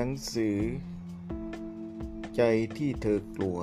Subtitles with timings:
[0.00, 0.58] หนังสือ
[2.36, 2.42] ใจ
[2.76, 3.58] ที่เธอกลัว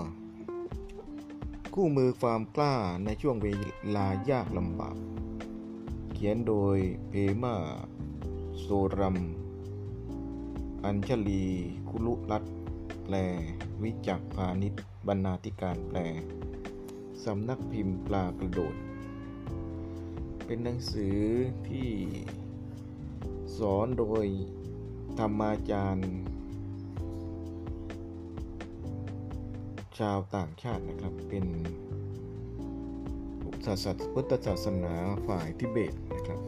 [1.74, 2.76] คู่มือความกล้า
[3.06, 3.48] ในช่วงเว
[3.96, 4.98] ลายากลำบาก
[6.14, 6.78] เขียนโดย
[7.10, 7.56] เพมา
[8.60, 8.68] โซ
[9.00, 9.18] รัม
[10.86, 11.46] อัญชลี
[11.89, 12.43] คุลุรัต
[13.04, 13.15] แปล
[13.84, 14.74] วิจักพาณิช
[15.07, 15.97] บรรณาธิการแปล
[17.24, 18.75] สำนักพิมพ์ปลากระโดด
[20.46, 21.20] เป็นหนังสือ
[21.70, 21.92] ที่
[23.57, 24.28] สอนโดย
[25.20, 26.11] ธรรมาจารย์
[30.00, 31.46] ชาวต่างชาตินะครับ เป็น
[33.66, 34.94] ศาสนาพุทธศาสนา
[35.28, 36.39] ฝ่ายทิเบตนะครับ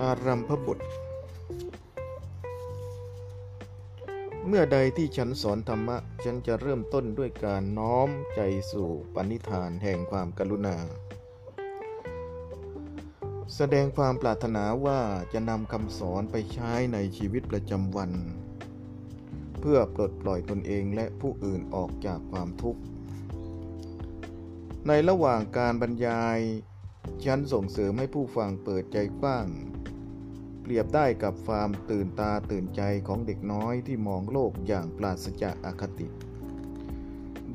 [0.00, 0.78] อารัมพบท
[4.46, 8.40] เมื่อใดที่ฉันสอนธรรมะ ฉันจะเริ่มต้นด้วยการน้อมใจ
[8.72, 10.76] สู่ปณิธานแห่งความกรุณา
[13.60, 15.00] แสดงความปรารถนาว่า
[15.32, 18.10] จะนำคำสอนไปใช้ในชีวิตประจำวัน
[19.60, 22.80] เพื่อปลดปล่อยตนเองและผู้อื่นออกจากความทุกข์
[24.88, 26.38] ในระหว่างการบรรยาย
[27.24, 29.46] ฉันส่งเสริมให้ผู้ฟังเปิดใจกว้าง
[30.62, 36.08] เปรียบได้กับความตื่นตาตื่นใจของเด็กน้อยที่มองโลกอย่างปราศจากอคติ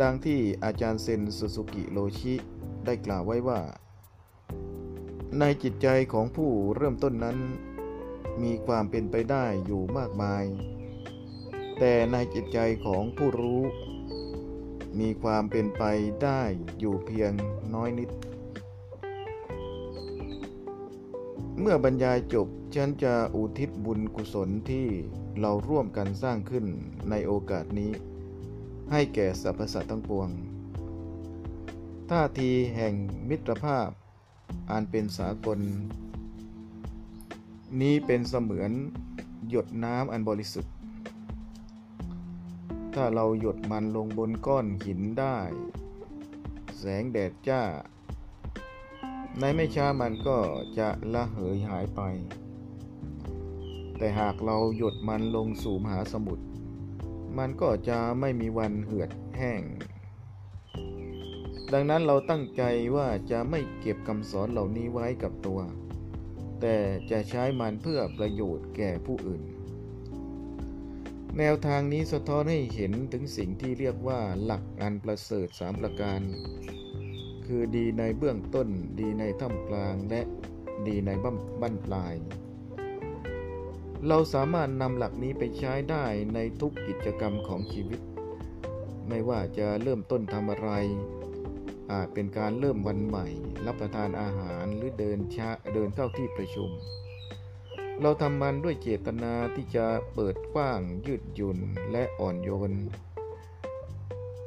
[0.02, 2.36] ดังที่อาจารย์เซนสุสุกิโรชิ
[2.86, 3.62] ได้กล่าวไว้ว่า
[5.40, 7.38] ในจิตใจของผู้เริ่มต้นนั้น
[8.44, 10.46] มีความเป็นไปได้อยู่มากมาย
[11.80, 13.62] แต่ในจิตใจของผู้รู้
[15.00, 15.84] มีความเป็นไป
[16.24, 16.42] ได้
[16.80, 17.32] อยู่เพียง
[17.74, 18.10] น้อยนิด
[21.60, 24.88] เมื่อบรรยายจบฉันจะอุทิศบุญกุศลที่
[25.40, 26.66] เราร่วมกันสร้างขึ้น
[27.10, 27.92] ในโอกาสนี้
[28.92, 30.30] ให้แก่สรรพสัตว์ทั้งปวง
[32.10, 32.94] ท่าทีแห่ง
[33.30, 33.90] มิตรภาพ
[34.72, 35.60] อันเป็นสากล
[37.82, 38.72] นี้เป็นเสมือน
[39.50, 40.74] หยดน้ำอันบริสุทธิ์
[42.94, 45.38] ถ้าเราหยดมันลงบนก้อนหินได้
[46.78, 47.62] แสงแดดจ้า
[49.40, 50.38] ในไม่ช้ามันก็
[50.80, 52.02] จะละเหยหายไป
[53.98, 56.46] แต่หากเราหยดมันลงสู่มหาสมุทร
[57.38, 59.62] มันก็จะไม่มีวันเหือดแห้ง
[61.74, 62.64] ดังนั้นเราตั้งใจ
[62.96, 65.60] ว่าจะไม่เก็บคำสอนเหล่านี้ไว้กับตัว
[66.62, 66.78] แต่
[67.12, 69.44] จะใช้มันเพื่อประโยชน์แก่ผู้อื่น
[71.38, 76.22] แนวทางนี้สะท้อนให้เห็นถึงสิ่งที่เรียกว่าหลักอันประเสริฐสามประการ
[77.46, 78.68] คือดีในเบื้องต้น
[79.00, 80.22] ดีในท่ามกลางและ
[80.88, 82.16] ดีในบั้นบั้นปลาย
[84.08, 88.02] เราสามารถนำหลักนี้ไปใช้ได้ในทุกกิจกรรมของชีวิต
[89.08, 90.72] ไม่ว่าจะเริ่มต้นทำอะไร
[91.92, 93.28] อาจเป็นการเริ่มวันใหม่
[93.66, 96.70] รับประทานอาหารหรือเดินช้าเดินเข้าที่ประชุม
[98.02, 101.60] เราทำมันด้วยเจตนาที่จะเปิดกว้างยืดหยุ่น
[101.92, 102.72] และอ่อนโยน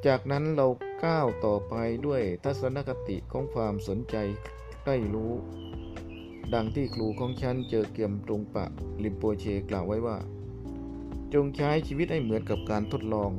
[0.06, 0.66] จากนั้นเรา
[1.04, 1.74] ก้าวต่อไป
[2.06, 4.16] ด้วยทัศนคติของความสนใจ
[4.84, 5.32] ใกล้รู้
[6.54, 8.64] ดังที่ครูของฉันเจอเกียมตรงปะ
[9.02, 10.18] ลิมโปเชกล่าวไว้ว่า
[11.34, 13.30] จงใช้ชีวิตให้เหมือนกับการทดลอง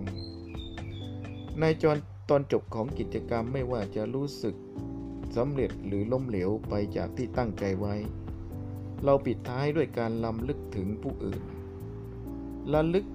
[1.59, 1.97] ในจอน
[2.29, 4.55] ตอนจบของกิจกรรมไม่ว่าจะรู้สึก
[5.35, 7.95] สำเร็จหรือล้มเหลวไปจากที่ตั้งใจไว้
[9.03, 11.41] เราปิดท้ายด้วยการลำลึกถึงผู้อื่น
[12.73, 13.05] ระลึก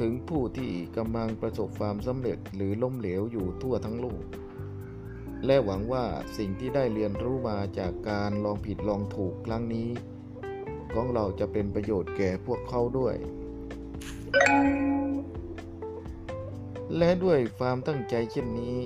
[0.00, 4.22] ถึงผู้ที่กำลังประสบความสำเร็จหรือล้มเหลวอยู่ทั่วทั้งโลก
[5.46, 6.04] และหวังว่า
[6.36, 9.88] สิ่งที่ได้เรียนรู้มาจากการลองผิดลองถูกครั้งนี้
[10.94, 13.16] ของเราจะเป็นประโยชน์แก่พวกเขาด้วย
[16.96, 18.78] และด้วยความตั้งใจเช่นนี้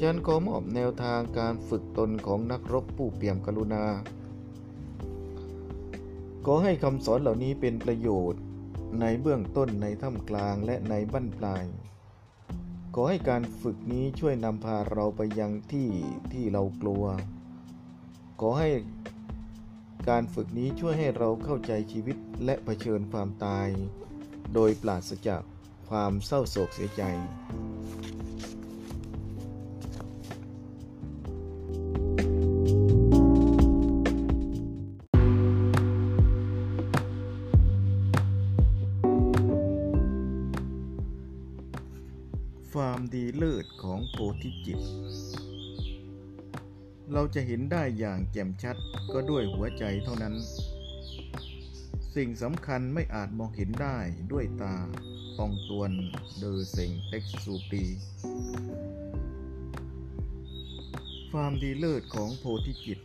[0.00, 3.84] ฉันขอมอบแนวทางการฝึกตนของนักรบผู้เปี่ยมกรุณา
[6.46, 8.42] ขอให้คำสอนเหล่านี้เป็นประโยชน์
[9.00, 11.66] ในเบื้องต้นในท่ามกลางและในบั้นปลาย
[12.94, 15.88] ขอให้การฝึกนี้ช่วยนำพาเราไปยังที่
[16.32, 17.04] ที่เรากลัว
[18.40, 18.68] ขอให้
[20.08, 23.68] การฝึกนี้ช่วยให้เราเข้าใจชีวิตและะเผชิญความตาย
[24.54, 25.42] โดยปราศจาก
[25.90, 27.02] ความเศร้าโศกเสียใจ
[42.72, 44.80] ความดีเลิศของโพธิจิต
[47.12, 48.76] เราจะเห็นได้อย่างแจ่มชัด
[49.12, 50.34] ก็ด้วยหัวใจเท่านั้น
[52.14, 53.98] สิ่งสำคัญไม่อาจมองเห็นได้
[54.32, 54.76] ด้วยตา
[55.42, 55.92] อองตวน
[56.38, 57.82] เดอเซงเต็กซูปี
[61.32, 62.98] ความดีเลิศของโพธิจิต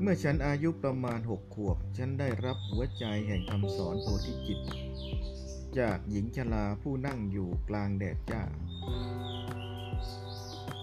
[0.00, 4.60] เมื่อฉันอายุประมาณหกขวบ ฉันได้รับหัวใจแห่งคำสอนโพธิจิต
[5.78, 8.42] จากหญิงชราผู้นั่งอยู่กลางแดดจ้า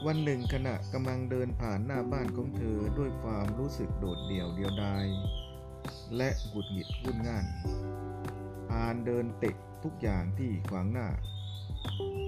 [0.05, 5.05] วันหนึ่งขณะกำลังเดินผ่านหน้าบ้านของเธอด้วยความรู้สึกโดดเดี่ยวเดียวดาย
[6.17, 7.45] และหงุดหงิดวุ่นง่าน
[8.73, 11.07] อานเดินเตะ ทุกอย่างที่ขวางหน้า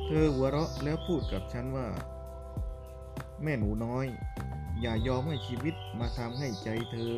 [0.05, 1.87] เธอหัวเราะแล้วพูดกับฉันว่า
[3.43, 4.05] แม่หนูน้อย
[4.81, 7.13] อย่ายอมให้ชีวิตมาทำให้ใจเธอ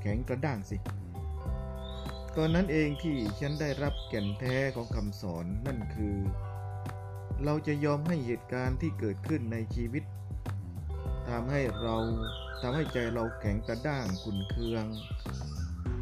[0.00, 0.76] แข็งกระด้างสิ
[2.36, 6.16] ตอนนั้นเองที่ฉันได้รับแก่นแท้ของคำสอนนั่นคือ
[7.44, 10.04] เราจะยอมให้เหตุการณ์ที่เกิดขึ้นในชีวิต
[11.28, 11.96] ทำให้เรา
[12.62, 14.84] ทำให้ใจเราแข็งกระด้างขุนเคือง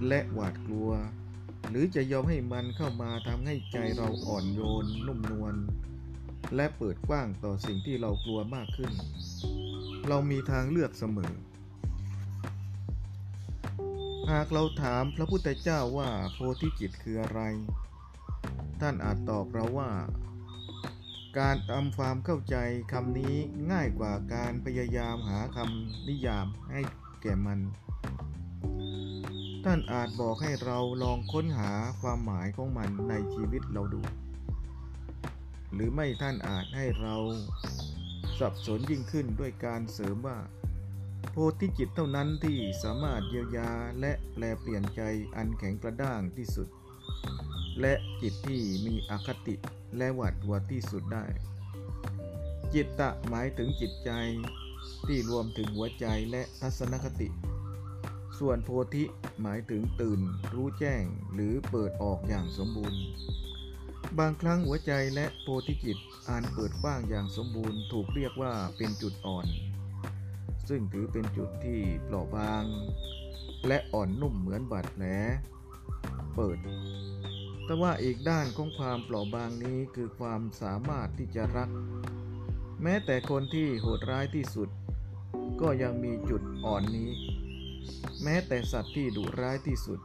[0.08, 0.90] และหวาดกลัว
[1.70, 5.54] หรือจะยอมให้มันเข้ามาทำให้ใจเราอ่อนโยนนุ่มนวล
[6.54, 8.90] และเปิดกว้างต่อสิ่งที่เรากลัวมากขึ้น
[10.08, 11.32] เรามีทางเลือกเสมอ
[14.30, 17.40] หากเราถามพระพุทธเจ้าว่าโพธิจิตคืออะไร
[18.80, 19.90] ท่านอาจตอบเราว่า
[21.38, 22.56] การทำความเข้าใจ
[22.92, 23.34] คำนี้
[23.72, 26.80] ง่ายกว่าการพยายามหาคำนิยามให้
[27.22, 27.60] แก่มัน
[29.70, 34.00] ท่านอาจบอกให้เราลองค้นหาความหมายของมันในชีวิตเราดู
[35.72, 37.16] หรือไม่ท่านอาจให้เรา
[38.38, 40.38] สับสนยิ่งขึ้นด้วยการเสริมว่า
[41.30, 43.70] โพธิจิตเท่านั้นที่สามารถเยียวยา
[44.00, 45.02] และแปลเปลี่ยนใจ
[45.36, 46.68] อันแข็งกระด้างที่สุด
[47.80, 49.54] และจิตที่มีอคติ
[49.96, 51.24] และหวาดกลัวที่สุดได้
[52.74, 54.10] จิตตะหมายถึงจิตใจ
[55.06, 57.28] ที่รวมถึงหัวใจและทัศนคติ
[58.38, 59.04] ส่วนโพธิ
[59.42, 60.20] หมายถึงตื่น
[60.54, 61.04] รู้แจ้ง
[61.34, 63.02] หรือเปิดออกอย่างสมบูรณ์
[64.18, 65.98] บางครั้งหัวใจและโพธิจิต
[66.28, 69.46] อ่านเปิดกว้างอย่างสมบูรณ์ ถูกเรียกว่าเป็นจุดอ่อน
[70.68, 72.64] ซึ่งถือเป็นจุดที่เปราะบาง
[73.66, 75.04] และอ่อนนุ่มเหมือนบาดแผล
[76.34, 76.58] เปิด
[77.64, 81.70] แต่ว่าอีกด้านของความเปราะบางนี้คือความสามารถที่จะรัก
[82.82, 84.68] แม้แต่คนที่โหดร้ายที่สุด
[85.60, 87.10] ก็ยังมีจุดอ่อนนี้
[88.22, 90.00] แม้แต่สัตว์ที่ดุร้ายที่สุด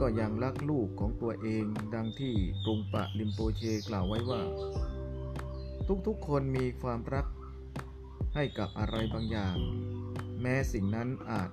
[0.00, 1.64] ก็ยังรักลูกของตัวเอง
[1.94, 2.34] ดังที่
[2.64, 4.42] กรุงปะลิมโปเชกล่าวไว้ว่า
[6.06, 7.26] ทุกๆคนมีความรัก
[8.34, 9.56] ให้กับอะไรบางอย่าง
[10.40, 11.50] แม้สิ่งนั้นอาจ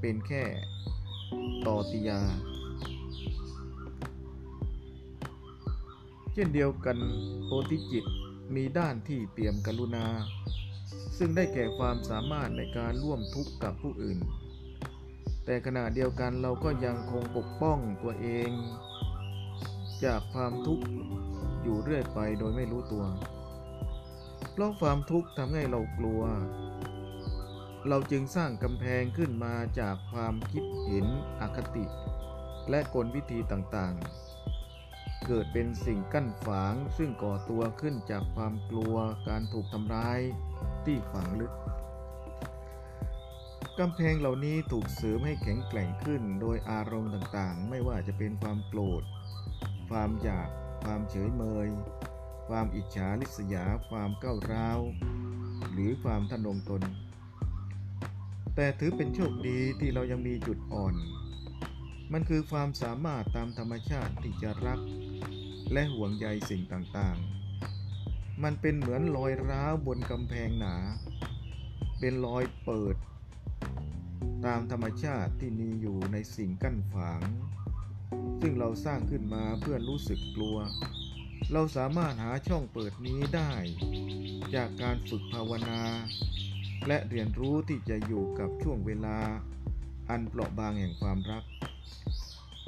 [0.00, 0.44] เป็นแค่
[1.66, 2.20] ต่อติยา
[6.32, 6.98] เช่นเดียวกัน
[7.44, 8.04] โพธิจิต
[8.54, 10.06] มีด้านที่เปี่ยมกรุณา
[11.18, 14.18] ซึ่งได้แก่ความสามารถในการร่วมทุกข์กับผู้อื่น
[15.44, 18.50] แต่ขณะเดียวกันเราก็ยังคงปกป้องตัวเอง
[20.04, 20.84] จากความทุกข์
[21.62, 23.04] อยู่เรื่อยไปโดยไม่รู้ตัว
[24.52, 26.22] เพราะความทุกข์ทำให้เรากลัว
[27.88, 31.06] เราจึงสร้างกำแพงขึ้นมาจากความคิดเห็น
[31.40, 31.84] อคติ
[32.70, 38.96] และกลวิธีต่างๆ เกิดเป็นสิ่งกั้นฝางซึ่งก่อตัวขึ้นจากความกลัว
[39.28, 40.20] การถูกทำร้าย
[40.84, 41.52] ที่ฝังลึก
[43.80, 49.02] กำแพงเหล่านี้ถูกเสริมให้แข็งแกร่งขึ้นโดยอารมณ์ต่างๆ ไม่ว่าจะเป็นความโกรธ
[49.90, 50.48] ความอยาก
[50.84, 51.68] ความเฉยเมย
[52.48, 54.80] ความอิจฉาริษยา ความก้าวร้าว
[55.72, 56.82] หรือความทะนงตน
[58.54, 60.94] แต่ถือเป็นโชคดีที่เรายังมีจุดอ่อน
[62.12, 64.80] มันคือความสามารถตามธรรมชาติที่จะรัก
[65.72, 70.76] และห่วงใยสิ่งต่างๆ มันเป็นเหมือนรอยร้าวบนกำแพงหนา
[71.98, 72.96] เป็นรอยเปิด
[74.46, 77.22] ตามธรรมชาติที่มีอยู่ในสิ่งกั้นฝาง
[78.40, 80.58] ซึ่งเราสร้างขึ้นมาเพื่อรู้สึกกลัว
[81.52, 83.52] เราสามารถหาช่องเปิดนี้ได้
[84.54, 85.80] จากการฝึกภาวนา
[86.88, 89.18] และเรียนรู้ที่จะอยู่กับช่วงเวลา
[90.10, 91.44] อันเปราะบางแห่งความรัก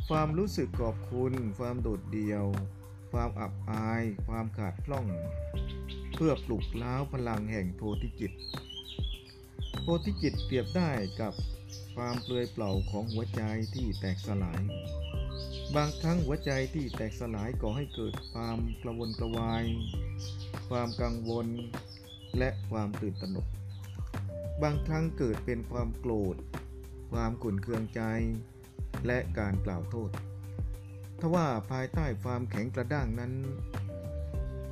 [0.08, 2.44] ความรู้สึกขอบคุณ ความโดดเดี่ยว
[3.12, 5.06] ความอับอาย ความขาดพล่อง
[6.14, 8.32] เพื่อปลุกล้าวพลังแห่งโพธิจิต
[9.80, 10.90] โพธิจิตเปรียบได้
[11.20, 11.32] กับ
[11.94, 13.42] ความเปลือยเปล่าของหัวใจ
[13.74, 14.60] ที่แตกสลาย
[15.74, 19.64] บางครั้งหัวใจที่แตกสลายก่อให้เกิดความกระวนกระวาย
[20.68, 21.46] ความกังวล
[22.38, 23.46] และความตื่นตระหนก
[24.62, 26.36] บางครั้งเกิดเป็นความโกรธ
[27.12, 28.02] ความขุ่นเคืองใจ
[29.06, 30.10] และการกล่าวโทษ
[31.20, 33.32] ทว่าภายใต้ความแข็งกระด้างนั้น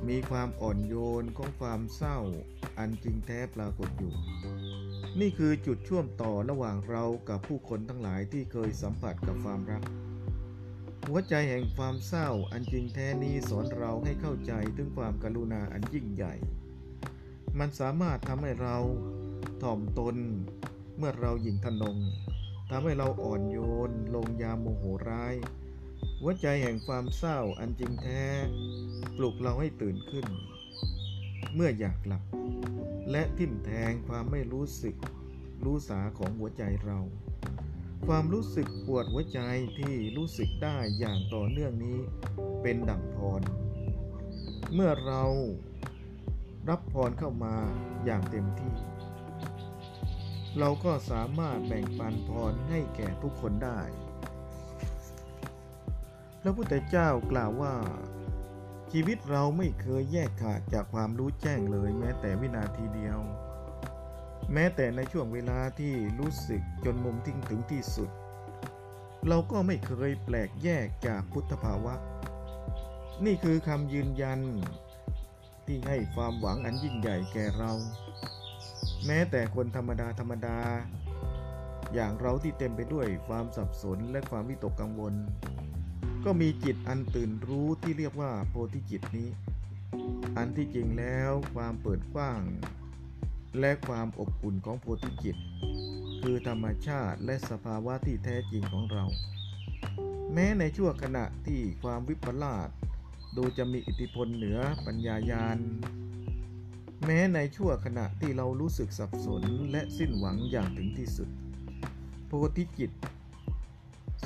[0.07, 2.17] มีความอ่อนโยนของความเศร้า
[2.77, 4.13] อันจริงแท้ปรากฏอยู่
[5.21, 9.83] นี่คือจุดช่วมต่อระหว่างเรากับผู้คนทั้งหลายที่เคยสัมผัสกับความรัก
[11.07, 16.33] หัวใจแห่งความเศร้าอันจริงแท้นี้สอนเราให้เข้าใจถึงความกรุณาอันยิ่งใหญ่
[17.59, 18.77] มันสามารถทำให้เรา
[19.61, 20.15] ถ่อมตน
[20.97, 21.97] เมื่อเราหยิ่งทนง
[22.69, 23.57] ทำให้เราอ่อนโย
[23.89, 25.35] น ลงยามโมโหร้าย
[26.19, 28.25] หัวใจแห่งความเศร้าอันจริงแท้
[29.17, 30.25] ปลุกเราให้ตื่นขึ้น
[31.55, 32.23] เมื่ออยากหลับ
[33.11, 34.95] และทิ่มแทงความไม่รู้สึก
[35.65, 36.99] รู้สาของหัวใจเรา
[38.07, 39.39] ความรู้สึกปวดหัวใจ
[39.77, 41.99] ที่รู้สึกได้อย่างต่อเนื่องนี้
[42.61, 43.41] เป็นดั่งพร
[44.73, 45.23] เมื่อเรา
[46.69, 47.55] รับพรเข้ามา
[48.05, 48.75] อย่างเต็มที่
[50.59, 53.81] เราก็สามารถแบ่งปันพรให้แก่ทุกคนได้
[56.41, 57.75] พระพุทธเจ้ากล่าวว่า
[58.91, 63.19] ชีวิตเราไม่เคยแยกขาดจากความรู้แจ้งเลย แม้แต่วินาทีเดียว
[64.53, 68.09] แม้แต่ในช่วงเวลาที่รู้สึกจนมุมทิ้งถึงที่สุด
[69.27, 71.95] เราก็ไม่เคยแปลกแยกจากพุทธภาวะ
[73.25, 74.39] นี่คือคำยืนยัน
[75.65, 77.71] ที่ให้ความหวังอันยิ่งใหญ่แก่เรา
[79.05, 80.57] แม้แต่คนธรรมดาธรรมดา
[81.93, 85.13] อย่างเราที่เต็มไปด้วยความสับสนและความวิตกกังวล
[86.25, 89.29] ก็มีจิตอันตื่นรู้ที่เรียกว่าโพธิจิตนี้
[90.37, 92.41] อันที่จริงแล้วความเปิดกว้าง
[93.59, 95.37] และความอบอุ่นของโพธิจิต
[96.21, 99.05] คือธรรมชาติและสภาวะที่แท้จริงของเรา
[100.33, 102.69] แม้ในชั่วขณะที่ความวิปลาส
[103.37, 105.59] ดูจะมีอิทธิพลเหนือปัญญายาณ
[107.05, 111.29] แม้ในชั่วขณะที่เรารู้สึกสับสนและสิ้นหวังอย่างถึงที่สุด
[112.27, 112.91] โพธิจิต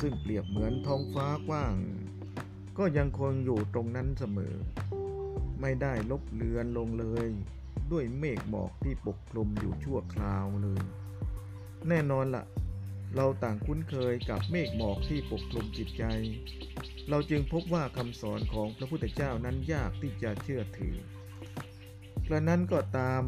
[0.01, 1.75] ซึ่งเปรียบเหมือนท้องฟ้ากว้าง
[2.77, 4.55] ก็ยังคงอยู่ตรงนั้นเสมอ
[5.61, 7.29] ไม่ได้ลบเลือนลงเลย
[7.91, 10.81] ด้วยเมฆหมอกที่ปกคลุมอยู่ชั่วคราวเลย
[11.87, 12.45] แน่นอนละ่ะ
[13.15, 16.03] เราต่างคุ้นเคยกับเมฆหมอกที่ปกคลุมจิตใจ
[17.09, 20.95] เราจึงพบว่าคำสอนของพระพุทธเจ้านั้นยากที่จะเชื่อถือ
[22.27, 23.23] กระนั้นก็ตาม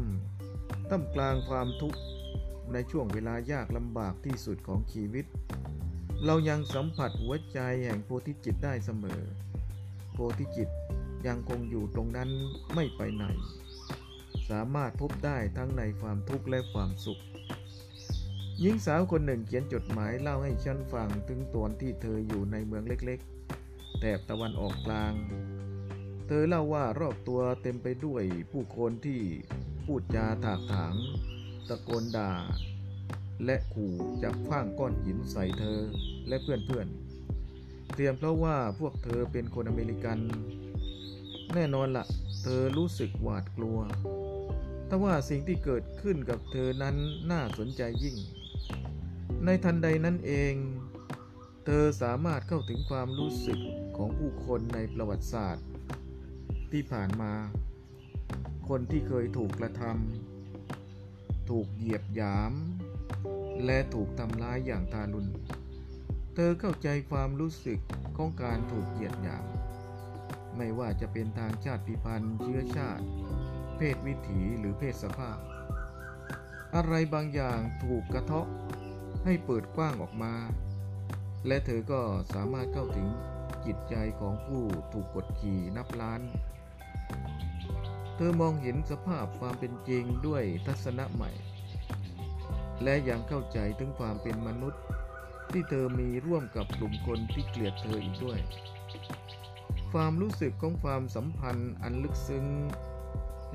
[0.88, 2.00] ท่ามกลางความทุกข์
[2.72, 5.26] ในช่วงเวลายากลำบากที่สุดของชีวิต
[6.26, 9.22] เรายังสัมผัสหัวใจแห่งโพธิจิตได้เสมอ
[10.12, 10.68] โพธิจิต
[11.26, 12.30] ยังคงอยู่ตรงนั้น
[12.74, 13.24] ไม่ไปไหน
[14.48, 17.22] สามารถพบได้ทั้งในความทุกข์และความสุข
[18.60, 25.14] หญิงสาวคนหนึ่งเขียนจดหมายเล่าให้ฉันฟังถึงตอนที่เธออยู่ในเมืองเล็กๆ แถบตะวันออกกลาง
[26.26, 29.20] เธอเล่าว่ารอบตัวเต็มไปด้วยผู้คนที่
[29.84, 30.94] พูดจาถากถาง
[31.68, 32.30] ตะโกนด่า
[33.44, 35.80] และขู่จะคว้างก้อนหินใส่เธอ
[36.28, 40.18] และเพื่อนๆเพียงเพราะว่าพวกเธอเป็นคนอเมริกัน
[41.54, 42.06] แน่นอนละ่ะ
[42.42, 43.78] เธอรู้สึกหวาดกลัว
[44.86, 46.96] แต่ว่าสิ่งที่เกิดขึ้นกับเธอนั้น
[47.30, 48.16] น่าสนใจยิ่ง
[49.44, 50.54] ในทันใดนั้นเอง
[51.66, 53.60] เธอสามารถเข้าถึงความรู้สึก
[53.96, 55.66] ของผู้คนในประวัติศาสตร์
[56.72, 57.32] ที่ผ่านมา
[58.68, 62.52] คนที่เคยถูกกระทำถูกเหยียบหยาม
[63.64, 65.30] และถูกทำร้ายอย่างทารุณ
[66.34, 67.80] เธอเข้าใจความรู้สึก
[68.16, 69.46] ของการถูกเหยียดหยาม
[70.56, 73.04] ไม่ว่าจะเป็นทางชาติพันธุ์เชื้อชาติ
[73.76, 75.38] เพศวิถีหรือเพศสภาพ
[76.74, 78.48] อะไรบางอย่างถูกกระเทาะ
[79.24, 80.34] ให้เปิดกว้างออกมา
[81.46, 82.00] และเธอก็
[82.34, 83.08] สามารถเข้าถึง
[83.66, 86.20] จิตใจของผู้ถูกกดขี่นับล้าน
[88.16, 91.30] เธอมองเห็นสภาพความเป็นจริงด้วยทัศนะใหม่
[92.82, 94.82] และยังเข้าใจถึงความเป็นมนุษย์
[95.52, 98.38] ที่เธอมีร่วมกับกลุ่มคนที่เกลียดเธออีกด้วย
[99.92, 102.46] ความรู้สึกของความสัมพันธ์อันลึกซึ้ง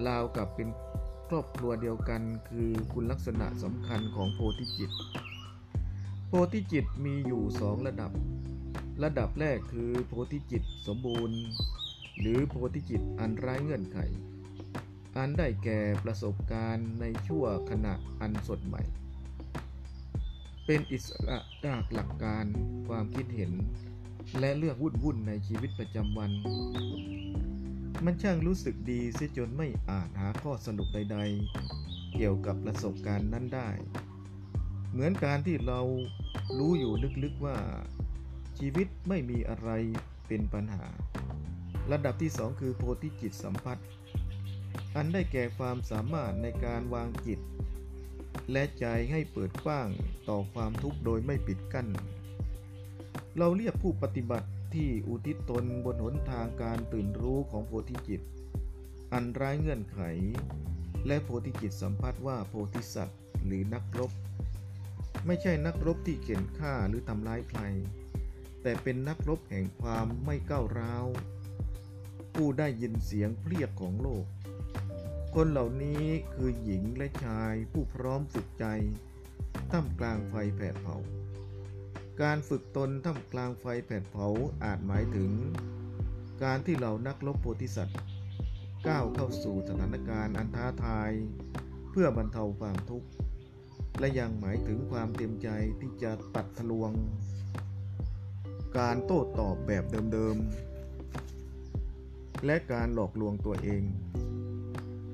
[0.07, 0.69] ราวกับเป็น
[1.27, 4.91] ครอบครัวเดียวกันคือคุณลักษณะสำคัญของโพธิจิต
[6.27, 8.12] โพธิจิตมีอยู่สองระดับ
[9.03, 11.39] ระดับแรกคือโพธิจิตสมบูรณ์
[12.19, 13.97] หรือโพธิจิตอันไร้เงื่อนไข
[15.17, 18.81] อันได้แก่ประสบการณ์ในชั่วขณะอันสดใหม่
[20.69, 22.45] เป็นอิสระจากหลักการ
[22.88, 23.51] ความคิดเห็น
[24.39, 26.31] และเลือกวุ่นวุ่นในชีวิตประจำวัน
[28.05, 31.17] มันช่างรู้สึกดีเสียจนไม่อาจหาข้อสรุปใด
[31.67, 33.69] ๆ เกี่ยวกับประสบการณ์นั้นได้
[34.91, 35.79] เหมือนการที่เรา
[36.57, 36.93] รู้อยู่
[37.24, 37.57] ลึกๆว่า
[38.59, 39.69] ชีวิตไม่มีอะไร
[40.27, 40.86] เป็นปัญหา
[41.91, 43.77] ระดับที่สองคือโพธิจิตสัมผัส
[44.95, 47.39] อันได้แก่ความสามารถในการวางจิต
[48.51, 49.89] และใจให้เปิดกว้าง
[50.29, 51.87] ต่อความทุกข์โดยไม่ปิดกั้น
[53.37, 58.21] เราเรียกผู้ปฏิบัติที่อุทิศตนบนหนทางการตื่นรู้ของโพธิจิต
[59.13, 59.99] อันร้ายเงื่อนไข
[61.07, 64.11] และโพธิจิตสัมผัสว่าโพธิสัตว์หรือนักรบ
[65.25, 67.61] ไม่ใช่นักรบที่เข็นฆ่าหรือทำร้ายใคร
[68.61, 71.05] แแต่เป็นนักรบแห่งความไม่ก้าวร้าว
[72.33, 74.25] ผู้ได้ยินเสียงเพรียกของโลก
[75.41, 76.03] คนเหล่านี้
[76.34, 78.65] คือหญิงและชายผู้พร้อมฝึกใจ
[79.72, 80.96] ท่ามกลางไฟแผดเผา
[82.22, 84.27] การฝึกตนท่ามกลางไฟแผดเผา
[84.63, 85.32] อาจหมายถึง
[86.44, 88.00] การที่เรานักรบโพธิสัตว์
[88.88, 91.12] ก้าวเข้าสู่สถานการณ์อันท้าทาย
[91.91, 93.10] เพื่อบรรเทาความทุกข์
[94.00, 96.91] และยังหมายถึงความเต็มใจที่จะตัดทะลวง
[98.77, 103.84] การโต้ตอบแบบเดิมๆและการหลอกลวงตัวเอง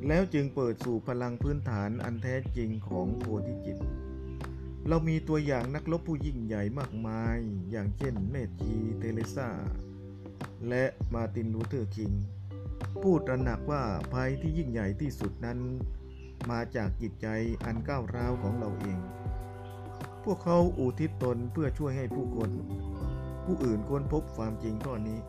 [0.08, 3.78] แล้วจึงเปิดสู่พลังพื้นฐานอันแท้จริงของโพธิจิต
[4.88, 7.38] เรามีตัวอย่างนักรบผู้ยิ่งใหญ่มากมาย
[7.72, 9.50] อย่างเช่นแม่ชีเทเรซา
[10.70, 12.12] และมาร์ตินลูเธอร์คิง
[13.02, 13.84] ผู้ตระหนักว่า
[14.14, 15.60] ภัยที่ยิ่งใหญ่ที่สุดนั้น
[16.50, 17.28] มาจากจิตใจ
[17.66, 19.00] อันก้าวร้าวของเราเอง
[20.24, 22.52] พวกเขาอุทิศตนเพื่อช่วยให้ผู้คน
[23.46, 25.20] ผู้อื่นค้นพบความจริงข้อนี้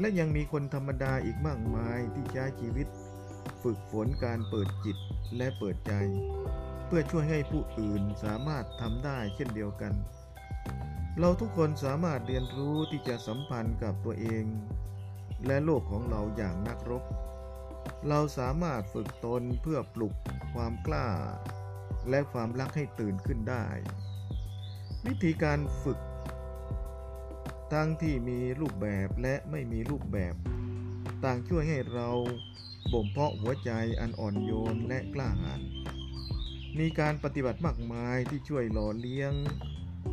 [0.00, 2.86] และยังมีคนธรรมดาอีกมากมายที่ใช้ชีวิต
[3.62, 4.96] ฝึกฝนการเปิดจิต
[5.36, 5.92] และเปิดใจ
[6.86, 9.92] เพื่อช่วยให้ผู้อื่นสามารถทำได้เช่นเดียวกัน
[11.18, 14.44] เราทุกคนสามารถเรียนรู้ที่จะสัมพันธ์กับตัวเอง
[15.46, 17.04] และโลกของเราอย่างนักรบ
[18.08, 20.14] เราสามารถฝึกตนเพื่อปลุก
[20.54, 21.08] ความกล้า
[22.10, 23.66] และความรักให้ตื่นขึ้นได้
[25.06, 25.98] วิธีการฝึก
[27.72, 30.34] ทั้งที่มีรูปแบบและไม่มีรูปแบบ
[31.24, 32.10] ต่างช่วยให้เรา
[32.92, 35.60] บ่มเพาะหัวใจอันอ่อนโยนและกล้าหาญ
[36.78, 39.32] มีการปฏิบัติมากมายที่ช่วยหล่อเลี้ยง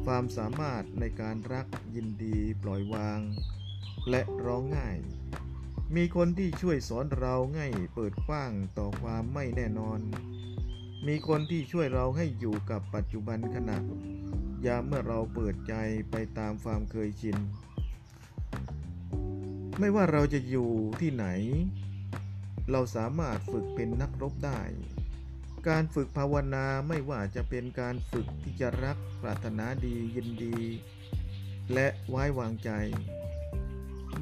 [0.06, 3.20] ความสามารถในการรักยินดีปล่อยวาง
[4.10, 4.98] และร้องง่าย
[5.96, 10.00] มีคนที่ช่วยสอนเราให้เปิดกว้างต่อความไม่แน่นอน
[11.08, 13.78] มีคนที่ช่วยเราให้อยู่กับปัจจุบันขณะ
[14.66, 15.74] ยามเมื่อเราเปิดใจ
[16.12, 17.38] ไปตามความเคยชิน
[19.80, 20.70] ไม่ว่าเราจะอยู่
[21.02, 21.26] ที่ไหน
[22.72, 24.62] เราสามารถฝึกเป็นนักรบได้
[25.68, 30.60] การฝึกภาวนาไม่ว่าจะเป็นการฝึกที่จะรักปรารถนาดียินดี
[31.74, 32.70] และไว้วางใจ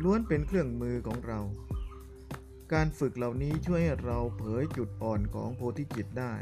[0.04, 1.40] ล้วนเป็นเครื่องมือของเรา
[2.74, 6.36] การฝึกเหล่านี้ช่วยให้เราเผยจุดอ่อนของโพธิจิตได้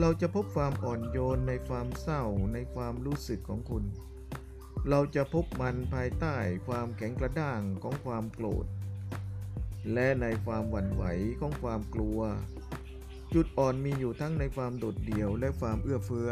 [0.00, 3.84] เราจะพบความอ่อนโยนในความเศร้าในความรู้สึกของคุณ
[4.88, 6.36] เราจะพบมันภายใต้
[6.68, 8.66] ความแข็งกระด้างของความโกรธ
[9.92, 11.04] และในความหวั่นไหว
[11.40, 12.20] ของความกลัว
[13.34, 16.30] จุดอ่อนมีอยู่ทั้งในความโดดเดี่ยวและความเอื้อเฟื้อ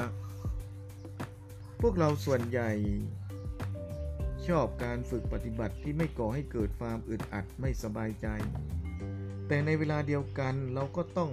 [1.81, 2.71] พวกเราส่วนใหญ่
[4.47, 8.27] ชอบการฝึกปฏิบัติที่ไม่ก่อให้เกิดความอึดอัดไม่สบายใจ
[9.47, 11.33] แต่ในเวลาเดียวกันเราก็ต้อง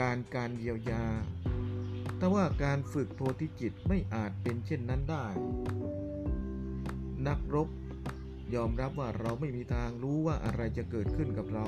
[0.00, 1.04] การการเยียวยา
[2.18, 5.26] แต่ว่าการฝึกโพธิจิตไม่อาจเป็นเช่นนั้นได้
[7.26, 7.68] นักรบ
[8.54, 11.66] ยอมรับว่าเราไม่มีทางรู้ว่าอะไรจะเกิดขึ้นกับเรา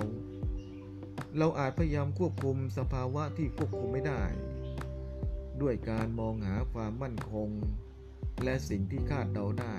[1.38, 4.24] เราอาจพยายามควบคุมสภาวะที่ควบคุมไม่ได้
[5.60, 7.50] ด้วยการมองหาความมั่นคง
[8.44, 9.76] และสิ่งที่คาดเดาได้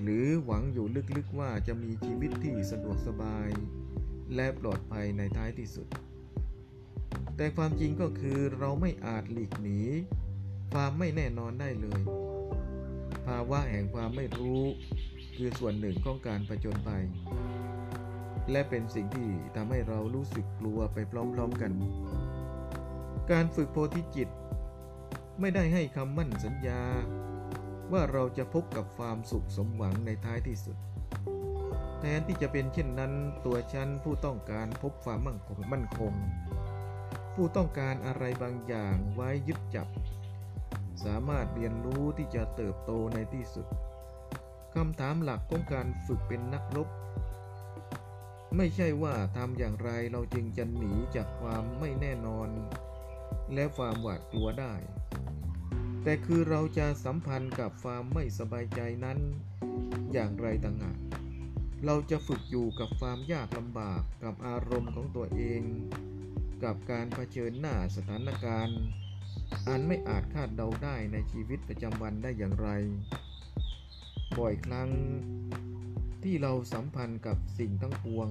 [0.00, 3.50] หรือหวังอยู่ลึกๆว่าจะมีชีวิตที่สะดวกสบาย
[4.34, 5.88] และปลอดภัยในท้ายที่สุด
[7.36, 9.80] แต่ความจริงก็คือเราไม่อาจหลีกหนี
[10.72, 12.02] ความไม่แน่นอนได้เลย
[13.26, 14.62] ภาวะแห่งความไม่รู้
[15.36, 17.04] คือส่วนหนึ่งของการประจนภัย
[18.50, 21.72] และเป็นสิ่งที่ทำให้เรารู้สึกกลัวไปพร้อมๆกัน
[23.30, 24.28] การฝึกโพธิจิต
[25.40, 26.82] ไม่ได้ให้คำมั่นสัญญา
[27.92, 30.76] ว่าเราจะพบกับความสุขสมหวังในท้ายที่สุด
[32.00, 33.12] แทนที่จะเป็นเช่นนั้น
[33.46, 36.12] ตัวฉันผู้ต้องการพบความมั่นคงมั่นคง
[37.34, 39.88] ผู้ต้องการอะไรบางอย่างไว้ยึดจับ
[41.04, 43.66] สามารถเรียนรู้ที่จะเติบโตในที่สุด
[44.74, 46.88] คำถามหลักของการฝึกเป็นนักรบ
[48.56, 52.48] ไม่ใช่ว่าทำอย่างไรเราจึงจะหนีจากความไม่แน่นอน
[53.54, 54.74] และความหวาดกลัวได้
[56.02, 59.18] แต่คือเราจะสัมพันธ์กับความไม่สบายใจนั้น
[60.12, 60.96] อย่างไรต่างหาก
[61.84, 65.62] เราจะฝึกอยู่กับความยากลำบากกับอารมณ์ของตัวเอง
[66.64, 68.80] กับการเผชิญหน้าสถานการณ์
[69.68, 72.68] อันไม่อาจคาดเดาได้ในชีวิตประจำวันได้อย่างไร
[74.38, 74.90] บ่อยครั้ง
[76.22, 78.28] ที่เราสัมพันธ์กับสิ่งทั้งปวง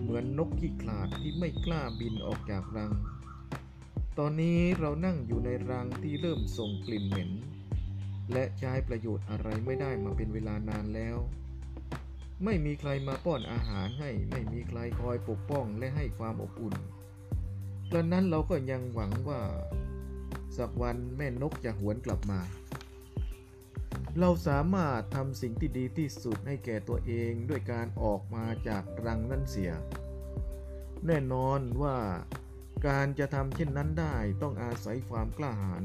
[0.00, 2.92] เหมือนนกขี้ขลาดที่ไม่กล้าบินออกจากรัง
[4.18, 7.30] ตอนนี้เรานั่งอยู่ในรังที่เริ่มส่งกลิ่นเหม็น
[8.32, 11.16] และใช้ประโยชน์อะไรไม่ได้มาเป็นเวลานานแล้ว
[12.44, 16.74] ไม่มีใครมาป้อนอาหารให้ ไม่มีใครคอยปกป้องและให้ความอบอุ่น
[17.94, 19.40] ดังนั้นเราก็ยังหวังว่า
[20.56, 22.40] สักวันแม่นกจะหวนกลับมา
[24.20, 29.72] เราสามารถทำสิ่งที่ดีที่สุดให้แก่ตัวเองด้วยการออกมาจากรังนั่นเสีย
[31.06, 31.96] แน่นอนว่า
[32.88, 35.84] การจะทำเช่นนั้นได้ต้องอาศัยความกล้าหาญ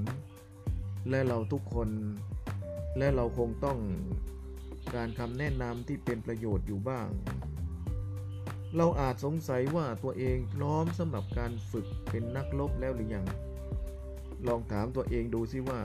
[1.10, 1.90] และเราทุกคน
[2.98, 3.80] และเราคงต้อง
[4.96, 7.10] การคำแนะนำที่เป็นประโยชน์อยู่บ้าง
[8.78, 13.26] เราอาจสงสัยว่าตัวเองพร้อมสำหรับการฝึกเป็นนักรบแล้วหรือยัง
[14.48, 15.82] ลองถามตัวเองดูสิว่า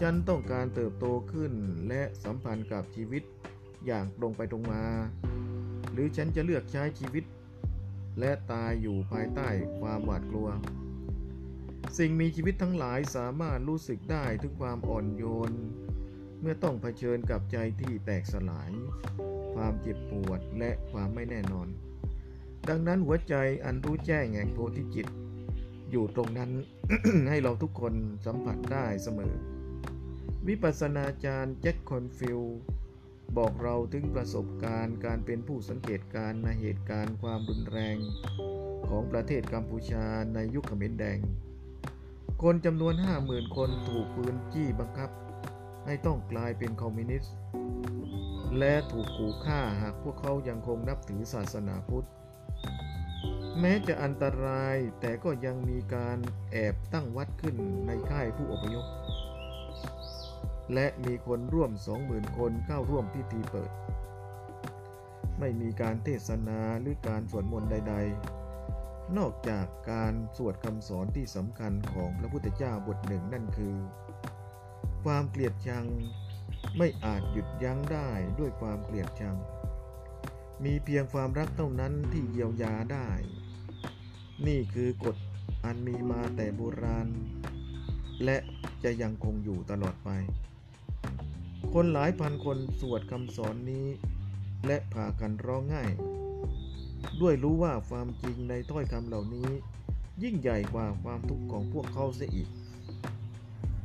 [0.00, 1.52] ฉันต้องการเติบโตขึ้น
[1.88, 3.22] และสัมพันธ์กับชีวิต
[3.86, 4.84] อย่างตรงไปตรงมา
[5.92, 7.24] หรือฉันจะเลือกใช้ชีวิต
[8.20, 9.48] และตายอยู่ภายใต้
[9.80, 10.48] ความหวาดกลัว
[11.98, 15.52] สิ่งมีชีวิตทั้งหลายสามารถรู้สึกได้ถึงความอ่อนโยน
[16.40, 18.70] เมื่อต้องเผชิญกับใจที่แตกสลาย
[19.54, 21.68] ความเจ็บปวดและความไม่แน่นอน
[22.68, 25.06] ดังนั้นหัวใจอันรู้แจ้งแห่งโพธิจิต
[25.90, 26.50] อยู่ตรงนั้น
[27.28, 27.94] ให้เราทุกคน
[28.26, 29.34] สัมผัสได้เสมอ
[30.50, 32.40] วิปัสสนาจารย์แจ็คคอร์นฟิลด์
[33.36, 37.96] บอกเราถึงประสบการณ์การเป็นผู้สังเกตการณ์ในเหตุการณ์ความรุนแรง
[38.88, 40.04] ของประเทศกัมพูชา
[40.34, 41.18] ในยุคเขมรแดง
[42.42, 45.10] คนจำนวน 50,000 คนถูกปืนจี้บังคับ
[45.86, 47.34] ให้ต้องกลายเป็นคอมมิวนิสต์
[48.58, 52.08] และถูกขู่ฆ่าหากพวกเขายังคงนับถือศาสนาพุทธ
[53.60, 56.18] แม้จะอันตรายแต่ก็ยังมีการ
[56.50, 57.56] แอบตั้งวัดขึ้น
[57.86, 58.86] ในค่ายผู้อพยพ
[60.74, 61.70] และมีคนร่วม
[62.02, 63.70] 20,000 คนเข้าร่วมพิธีเปิด
[65.38, 67.94] ไม่มีการเทศนาหรือการสวดมนต์ใด
[68.56, 73.76] ๆ นอกจากการสวดคำสอนที่สำคัญของพระพุทธเจ้าบทหนึ่งนั่นคือ
[75.04, 75.86] ความเกลียดชัง
[76.78, 79.36] ไม่อาจหยุดยั้งได้ด้วยความเกลียดชัง
[80.64, 83.08] มีเพียงความรักเท่านั้นที่เยียวยาได้
[84.46, 85.16] นี่คือกฎ
[85.64, 87.08] อันมีมาแต่โบราณ
[88.24, 88.38] และ
[88.84, 90.10] จะยังคงอยู่ตลอดไป
[91.74, 93.86] คนหลายพันคนสวดคำสอนนี้
[94.66, 95.84] และพากันร้องไห้
[97.20, 99.50] ด้วยรู้ว่าความจริงในถ้อยคำเหล่านี้
[100.22, 102.48] ยิ่งใหญ่กว่าความทุกข์ของพวกเขาเสียอีก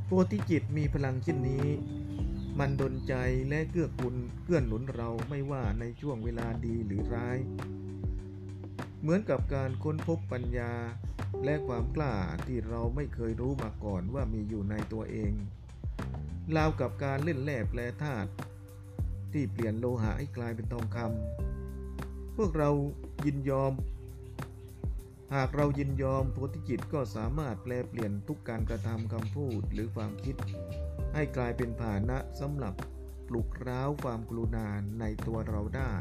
[0.06, 1.67] โพธิจิตมีพลังเช่นนี้
[2.60, 3.13] มันดลใจ
[3.50, 7.38] และเกื้อกูลเกื้อนหนุนเราไม่ว่าในช่วงเวลาดีหรือร้าย
[9.02, 10.74] เหมือนกับการค้นพบปัญญา
[11.46, 12.13] และความกล้า
[12.46, 15.32] ที่เราไม่เคยรู้มาก่อนว่ามีอยู่ในตัวเอง
[16.58, 18.30] ราวกับการเล่นแร่แปลธาตุ
[19.34, 22.70] ที่เปลี่ยนโลหะให้กลายเป็นทองคำพวกเรา
[23.26, 23.74] ยินยอม
[25.36, 30.36] หากเรายินยอมโพธิจิตก็สามารถแปลเปลี่ยนทุกการกระทำคำพูดหรือความคิด
[31.14, 32.74] ให้กลายเป็นฐานะสำหรับ
[33.28, 34.68] ปลุกร้าวความกรุณา
[35.00, 35.94] ในตัวเราได้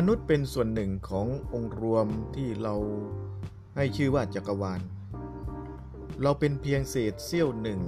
[0.00, 2.06] มนุษย์เป็นส่วนหนึ่งขององค์รวม
[2.36, 2.74] ที่เรา
[3.76, 4.80] ให้ชื่อว่าจักรวาล
[6.22, 7.80] เราเป็นเพียงเศษเสี้ยวหนึ่ง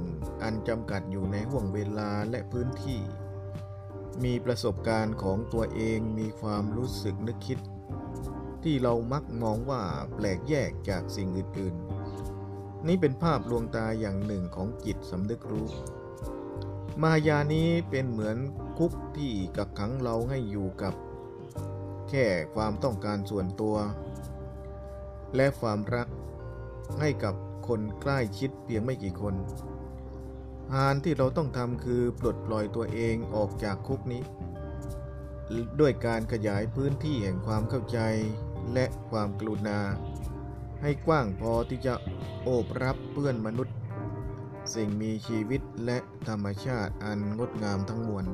[0.43, 3.01] อันจำกัดอยู่ในห่วงเวลาและพื้นที่
[4.25, 7.59] มีประสบการณ์ของตัวเองมีความรู้สึกนึกคิด
[8.63, 9.83] ที่เรามักมองว่า
[10.15, 15.69] แปลกแยกจากสิ่งอื่นๆ นี่เป็นภาพลวงตาอย่างหนึ่งของจิตสำนึกรู้
[17.03, 18.37] มายานี้เป็นเหมือน
[18.79, 20.95] คุกที่กักขังเราให้อยู่กับ
[22.11, 23.77] แค่ความต้องการส่วนตัว
[25.37, 26.09] และความรัก
[27.01, 27.35] ให้กับ
[27.69, 29.35] คนใกล้ชิดเพียงไม่กี่คน
[30.75, 34.23] งานที่เราต้องทำคือปลดปล่อยตัวเองออกจากคุกนี้
[35.81, 37.99] ด้วยการขยายพื้นที่แห่งความเข้าใจ
[38.73, 39.81] และความกรุณา
[40.83, 41.95] ให้กว้างพอที่จะ
[42.43, 43.77] โอบรับเพื่อนมนุษย์
[44.75, 48.27] สิ่งมีชีวิตและธรรมชาติอันงดงามทั้งมวล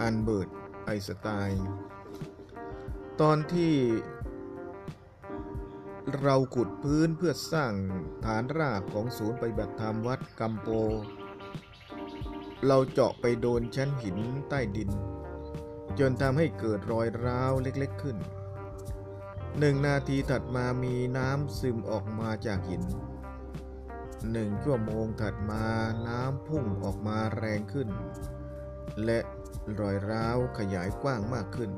[0.00, 0.48] อันเบิร์ต
[0.84, 1.68] ไอน์สไตน์
[3.22, 3.74] ตอนที่
[6.20, 7.72] เราขุดพื้นเพื่อสร้าง
[8.24, 10.68] ฐานรากของศูนย์ปฏิบัติธรรมวัดกัมโป
[12.66, 14.90] เราเจาะไปโดนชั้นหินใต้ดิน
[15.98, 18.16] จนทำให้เกิดรอยร้าวเล็กๆขึ้น
[19.58, 22.82] หนึ่งนาทีถัดมามีน้ำซึมออกมาจากหิน
[24.32, 25.64] หนึ่งชั่วโมงถัดมา
[26.06, 27.88] น้ำพุ่งออกมาแรงขึ้น
[29.04, 29.18] และ
[29.80, 31.70] รอยร้าวขยายกว้างมากขึ้น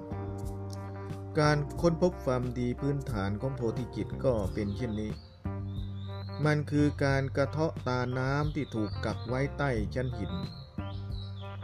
[1.40, 5.12] การค้นพบความดีพื้นฐานของโพธิจิตก็เป็นเช่นนี้
[6.44, 10.32] มันคือการกระเทาะตาน้ำที่ถูกกักไว้ใต้ชั้นหิน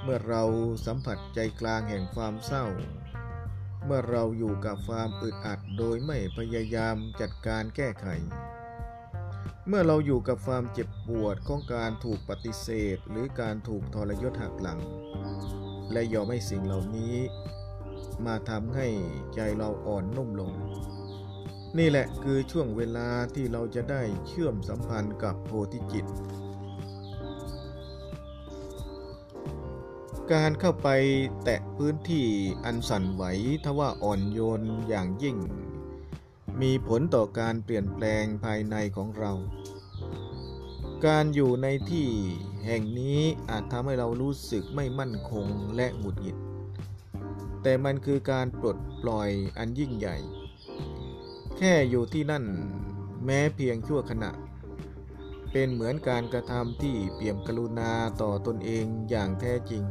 [0.02, 0.42] เมื่อเรา
[0.86, 2.66] สัมผัสใจกลางแห่งความเศร้า
[3.84, 8.06] เมื่อเราอยู่กับความอึดอัดโดยไม่พยายามจัดการแก้ไข
[9.68, 14.80] เมื่อเราอยู่กับความเจ็บปวดของการถูกปฏิเสธ หรือการถูกทรยศหักหลัง
[15.92, 17.16] และยอมให้สิ่งเหล่านี้
[18.26, 18.86] มาทำให้
[19.34, 20.52] ใจเราอ่อนนุ่มลง
[21.78, 26.06] นี่แหละคือช่วงเวลาที่เราจะได้เชื่อมสัมพันธ์กับโพธิจิต
[30.32, 30.88] การเข้าไป
[31.44, 32.26] แตะพื้นที่
[32.64, 33.24] อันสั่นไหว
[33.64, 35.36] ทว่าอ่อนโยนอย่างยิ่ง
[36.60, 39.32] มีผลต่อการเปลี่ยนแปลงภายในของเรา
[41.06, 42.08] การอยู่ในที่
[42.66, 45.46] แห่งนี้อาจทำให้เรารู้สึกไม่มั่นคง
[45.76, 46.36] และหงุดหงิด
[47.66, 50.16] แต่มันคือการปลดปล่อยอันยิ่งใหญ่
[51.56, 52.44] แค่อยู่ที่นั่น
[53.24, 54.30] แม้เพียงชั่วขณะ
[55.52, 57.90] เป็นเหมือนการกระทำที่เปี่ยมกรุณา
[58.22, 59.82] ต่อตนเองอย่างแท้จริง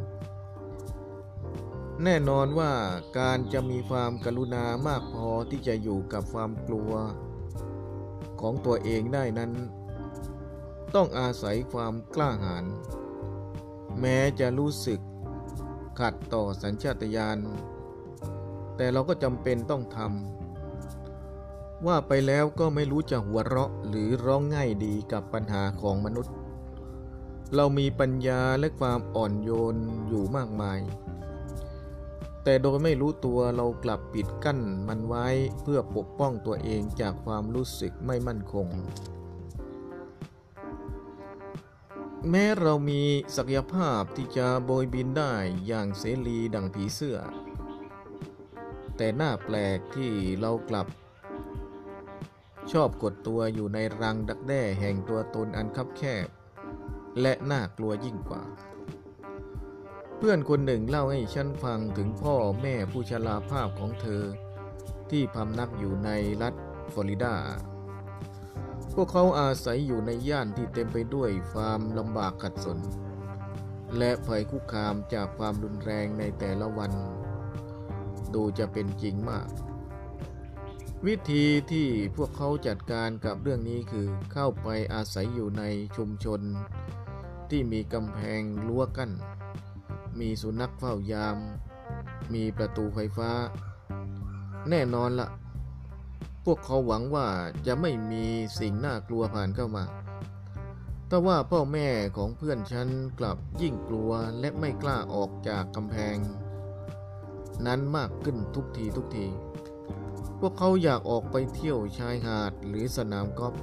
[2.03, 2.71] แน่นอนว่า
[3.19, 6.91] การจะมีความกรุณามากพอที่จะอยู่กับความกลัว
[8.41, 9.51] ของตัวเองได้นั้น
[10.95, 12.65] ต้องอาศัยความกล้าหาญ
[13.99, 14.99] แม้จะรู้สึก
[15.99, 17.39] ขัดต่อสัญชาตญาณ
[18.75, 26.33] แต่เราก็จำเป็นต้องทำ ว่าไปแล้วก็ไม่รู้จะหัวเราะหรือร้องง่ายดีกับปัญหาของมนุษย์
[27.55, 29.75] เรามีปัญญาและความอ่อนโยน
[30.07, 30.79] อยู่มากมาย
[32.43, 35.27] แต่โดยไม่รู้ตัวเรากลับปิดกั้นมันไว้
[35.61, 38.67] เพื่อปกป้องตัวเองจากความรู้สึกไม่มั่นคง
[42.29, 43.01] แม้เรามี
[43.35, 45.33] ศักยภาพที่จะโบยบินได้
[45.67, 47.17] อย่างเสรีดังผีเสื้อ
[48.97, 50.87] แต่หน่าแปลกที่เรากลับ
[52.71, 56.27] ชอบกดตัวอยู่ในรังดักแด้แห่งตัวตนอันคับแคบ
[57.21, 58.43] และน่ากลัวยิ่งกว่า
[60.17, 64.23] เพื่อนคนหนึ่งเล่าให้ฉันฟังถึงพ่อแม่ผู้ชราภาพของเธอ
[65.09, 66.09] ที่พำนักอยู่ใน
[66.41, 66.53] รัฐ
[66.93, 67.35] ฟลอริดา
[68.93, 72.79] พวกเขาอาศัยอยู่ในย่านที่เต็มไปด้วยความลำบากขัดสน
[73.97, 76.91] และภัยคุกคามจากความรุนแรงในแต่ละวัน
[78.33, 79.47] ดูจะเป็นจริงมาก
[81.07, 85.63] วิธีที่พวกเขาจัดการกับเรื่องนี้คือเข้าไปอาศัยอยู่ใน
[85.95, 86.41] ชุมชน
[87.49, 89.11] ที่มีกำแพงรั้วกั้น
[90.19, 91.37] มีสุนัขเฝ้ายาม
[92.33, 93.31] มีประตูไฟฟ้า
[94.69, 95.27] แน่นอนล่ะ
[96.45, 97.27] พวกเขาหวังว่า
[97.67, 98.25] จะไม่มี
[98.59, 99.85] สิ่งน่ากลัวผ่านเข้ามา
[101.07, 102.87] แต่ว่าพ่อแม่ของเพื่อนฉัน
[103.19, 106.17] กลับยิ่งกลัวและไม่กล้าออกจากกำแพง
[107.65, 109.27] นั้นมากขึ้นทุกทีทุกที
[110.39, 113.53] พวกเขาอยากออกไปเที่ยวชายหาดหรือสนามกอล์ฟ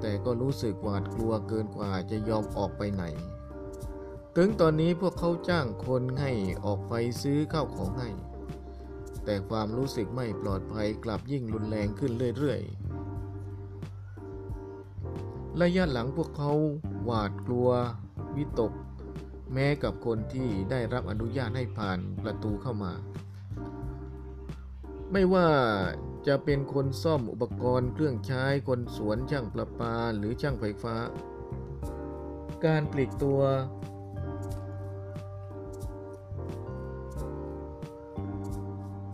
[0.00, 3.04] แต่ก็รู้สึกหวาดกลัวเกินกว่าจะยอมออกไปไหน
[4.36, 6.32] ถึงตอนนี้พวกเขาจ้างคนให้
[6.64, 8.08] ออกไปซื้อข้าวของให้
[9.24, 12.94] แต่ความรู้สึกไม่ปลอดภัยกลับยิ่งรุนแรงขึ้นเรื่อยๆ
[15.62, 16.52] ระยะหลังพวกเขา
[17.04, 17.68] หวาดกลัว
[18.36, 18.72] วิตก
[19.52, 22.92] แม้กับคนที่ได้รับอนุญาตให้ผ่านประตูเข้ามา
[25.12, 25.48] ไม่ว่า
[26.26, 30.96] จะเป็นคนซ่อมอุปกรณ์เครื่องใช้คนสวนช่างประปาหรือช่างไฟฟ้า
[32.66, 33.40] การปลีกตัว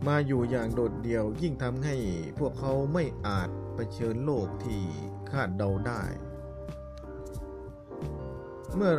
[0.06, 1.96] มาอยู่อย่างโดดเดี่ยวยิ่งทำให้
[2.38, 4.82] พวกเขาไม่อาจเผชิญโลกที่
[5.30, 6.02] คาดเดาได้
[8.76, 8.92] เมื่อ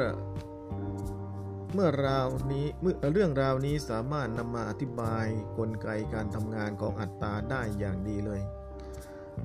[1.74, 5.26] เมื่อราวนี้เมื่อเรื่องราวนี้สามารถนำมาอธิบาย
[5.58, 8.42] กลไกการทำงานของอัตตาได้อย่างดีเลย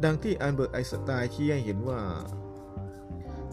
[0.05, 2.03] ดังที่อันเบิร์ตไอสไตน์ชี้ให้เห็นว่า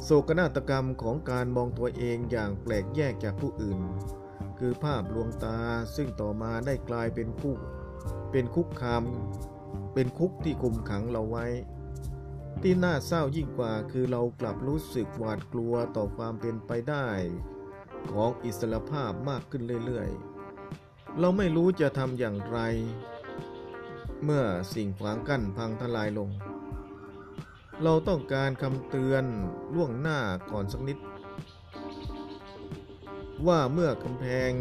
[0.04, 3.80] โศกนาฏกรรมของการมองตัวเองอย่างแปลกแยกจากผู้อื่น
[4.60, 5.58] คือภาพลวงตา
[5.96, 7.60] ซึ่งต่อมาได้กลายเป็นคุก
[8.36, 9.04] เป็นคุกคาม
[9.93, 11.46] เป็นคุกที่คุมขังเราไว้
[12.62, 17.08] ที่น่าเศร้ายิ่งกว่าคือเรากลับรู้สึกหวาดกลัวต่อความเป็นไปได้
[18.12, 22.60] ของอิสรภาพมากขึ้นเรื่อยๆ เราไม่รู้จะทำอย่างไร
[24.24, 26.30] เมื่อสิ่งขวางกั้นพังทลายลง
[27.84, 29.26] เราต้องการคำเตือน
[29.76, 30.19] ล่วงหน้า
[30.52, 30.98] ก่อนสักนิด
[33.48, 34.52] ว่าเมื่อกำแพง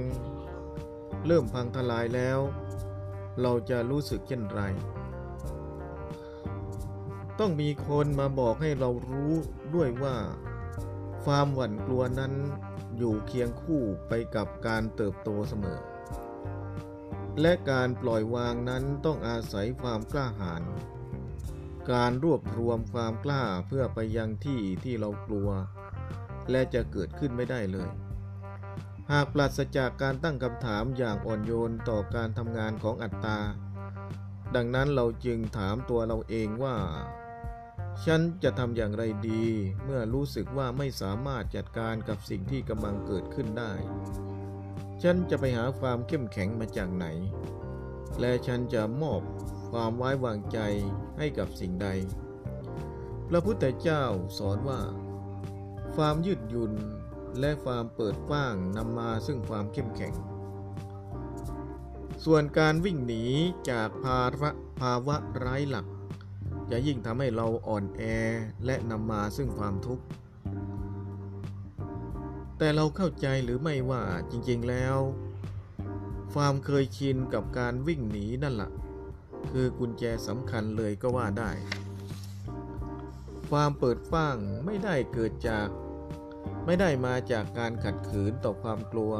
[1.27, 2.41] เริ่มพังทลายแล้ว
[3.41, 4.61] เราจะรู้สึกเช่นไร
[7.39, 9.33] ต้องมีคนมาบอกให้เรารู้
[9.75, 10.17] ด้วยว่า
[11.25, 12.33] ความหวั่นกลัวนั้น
[12.97, 15.81] อยู่เคียงคู่ไปกับการเติบโตเสมอ
[17.41, 20.63] และการปล่อยวางนั้นต้องอาศัยความกล้าหาญ
[21.93, 25.49] การรวบรวมความกล้าเพื่อไปยังที่ที่เรากลัว
[26.51, 27.91] และจะเกิดขึ้นไม่ได้เลย
[29.13, 33.39] หากปราศจากการตั้งคำถามอย่างอ่อนโยนต่อการทำงานของอัตตา
[34.55, 36.77] ดังนั้นเราจึงถามตัวเราเองว่า
[38.05, 39.45] ฉันจะทำอย่างไรดี
[39.85, 43.73] เมื่อรู้สึกว่าไม่สามารถจัดการกับสิ่งที่กำลังเกิดขึ้นได้
[45.03, 47.07] ฉันจะไปหาความเข้มแข็งมาจากไหน
[48.21, 49.23] และฉันจะมอบ
[49.71, 50.59] ความไว้วางใจ
[51.19, 51.89] ให้กับสิ่งใด
[53.29, 54.05] พระพุทธเจ้า
[54.39, 54.81] สอนว่า
[55.97, 56.75] ความยืดหยุ่น
[57.41, 60.15] และความเปิดกว้างนำมาซึ่งความเข้มแข็ง
[62.25, 63.25] ส่วนการวิ่งหนี
[63.71, 65.87] จากภาระภาวะไร้หลัก
[66.71, 68.03] จะยิ่งทำให้เราอ่อนแอ
[68.67, 70.05] และนำมาซึ่งความทุกข์
[72.59, 74.97] แต่เราเข้าใจหรือไม่ว่าจริงๆแล้ว
[76.35, 78.71] ความเคยชินกับการวิ่งหนีนั่นละ่ะ
[79.51, 81.51] คือกุญแจสำคัญเลยก็ว่าได้
[83.51, 85.69] ความเปิดฟ้างไม่ได้เกิดจาก
[86.65, 89.13] ไม่ได้มาจากการขัดขืนต่อความกลัว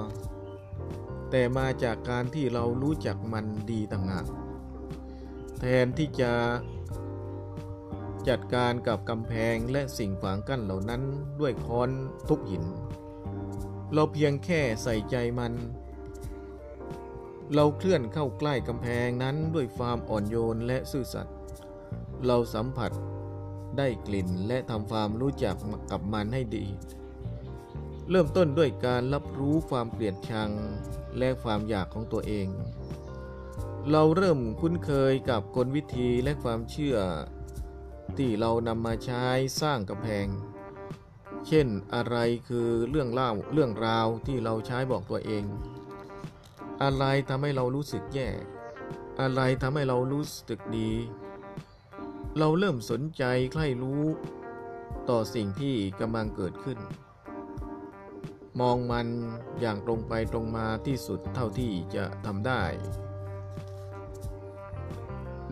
[1.31, 4.27] แต่มาจากการที่เรารู้จักมันดีต่างหาก
[5.59, 6.33] แทนที่จะ
[8.29, 11.03] จัดการกับกำแพงและสิ่งขวางกั้นเหล่านั้น
[11.41, 11.91] ด้วยค้อน
[12.29, 12.65] ทุบหิน
[13.95, 15.53] เราเพียงแค่ใส่ใจมัน
[17.55, 21.37] เราเคลื่อนเข้าใกล้กำแพงนั้นด้วยความอ่อนโยนและซื่อสัตย์
[22.27, 22.93] เราสัมผัส
[23.79, 25.57] ได้กลิ่นและทำความรู้จัก
[25.91, 26.65] กับมันให้ดี
[28.15, 30.51] เริ่มต้นด้วยการรับรู้ความเกลียดชัง
[31.19, 32.49] และความอยากของตัวเอง
[33.91, 36.97] เราเริ่มคุ้นเคยกับกลวิธีและความเชื่อ
[38.19, 39.25] ที่เรานำมาใช้
[39.61, 40.27] สร้างกำแพง
[41.47, 42.17] เช่นอะไร
[42.49, 45.45] คือเรื่องเล่าเรื่องราวที่เราใช้บอกตัวเอง
[46.83, 48.29] อะไรทำให้เรารู้สึกแย่
[49.21, 50.91] อะไรทำให้เรารู้สึกดี
[52.39, 54.03] เราเริ่มสนใจใคร่รู้
[55.09, 56.81] ต่อสิ่งที่กำลังเกิดขึ้น
[58.61, 59.09] มองมัน
[59.61, 62.63] อย่างตรงไปตรงมาที่สุดเท่าที่จะทำได้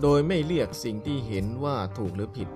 [0.00, 2.48] โดยไม่เรียกสิ่งที่เห็นว่าถูกหรือผิด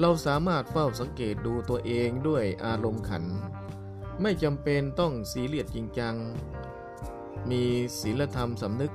[0.00, 3.24] เราสามารถเฝ้าสังเกตดูตัวเองด้วยอารมณ์ขัน
[4.22, 6.16] ไม่จำเป็นต้องสีเรียดจริงจัง
[7.50, 7.62] มี
[8.00, 8.92] ศีลธรรมสำนึก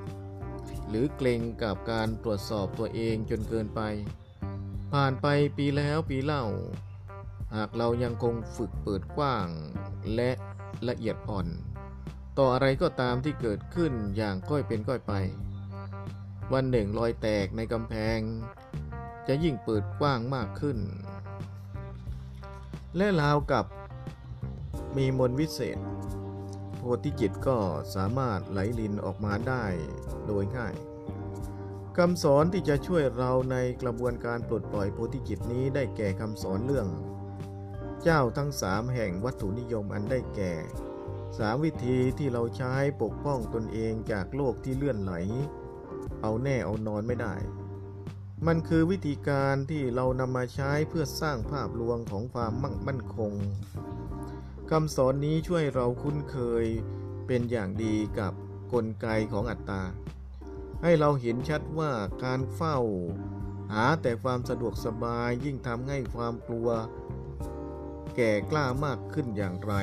[0.90, 3.82] หรือเกรงกับการตรวจสอบตัวเองจนเกินไป
[4.92, 6.46] ผ่านไปปีแล้วปีเล่า
[7.56, 9.48] หากเรายังคงฝึกเปิดกว้าง
[10.16, 10.32] และ
[10.88, 11.48] ละเอียดอ่อน
[12.38, 15.14] ต่ออะไรก็ตามที่เกิดขึ้นอย่างก้อยเป็นก้อยไป
[16.54, 18.20] วันหนึ่งรอยแตกในกำแพง
[19.28, 20.78] จะยิ่งเปิดกว้างมากขึ้น
[22.98, 23.66] และราวกับ
[24.98, 25.80] มีมนวิเศษ
[26.78, 27.58] โพธิจิตก็
[27.96, 29.66] สามารถไหลลินออกมาได้
[30.28, 30.76] โดยง่าย
[31.98, 36.88] คำสอนที่จะช่วยเราในกระบวนการปลดปล่อยโพธิจิตนี้ได้แก่คำสอนเรื่อง
[38.08, 40.54] เจ้าทั้งสามแห่งวัตถุนิยมอันได้แก่
[41.38, 45.14] สามวิธีที่เราใช้ปกป้องตนเองจากโลกที่เลื่อนไหล
[46.22, 47.36] เอาแน่เอานอนไม่ได้
[48.48, 53.34] มันคือวิธีการที่เรานำมาใช้เพื่อสร้างภาพลวงของความมั่งมั่นคง
[54.70, 56.66] คำสอนนี้ช่วยเราคุ้นเคย
[57.28, 58.34] เป็นอย่างดีกับ
[58.74, 59.84] กลไกของอัตตา
[60.84, 61.92] ให้เราเห็นชัดว่า
[62.24, 62.78] การเฝ้า
[63.72, 66.70] หาแต่ความสะดวกสบายยิ่งทำให้ความกลัว
[68.16, 69.74] แก่กล้ามากขึ้นอย่างไร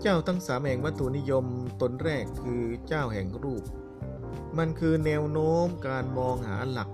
[0.00, 1.44] เจ้าทั้งสามแห่งวัตถุนิยม
[1.82, 3.64] ตนแรกคือเจ้าแห่งรูป
[4.58, 6.90] มันคือแนวโน้มการมองหาหลัก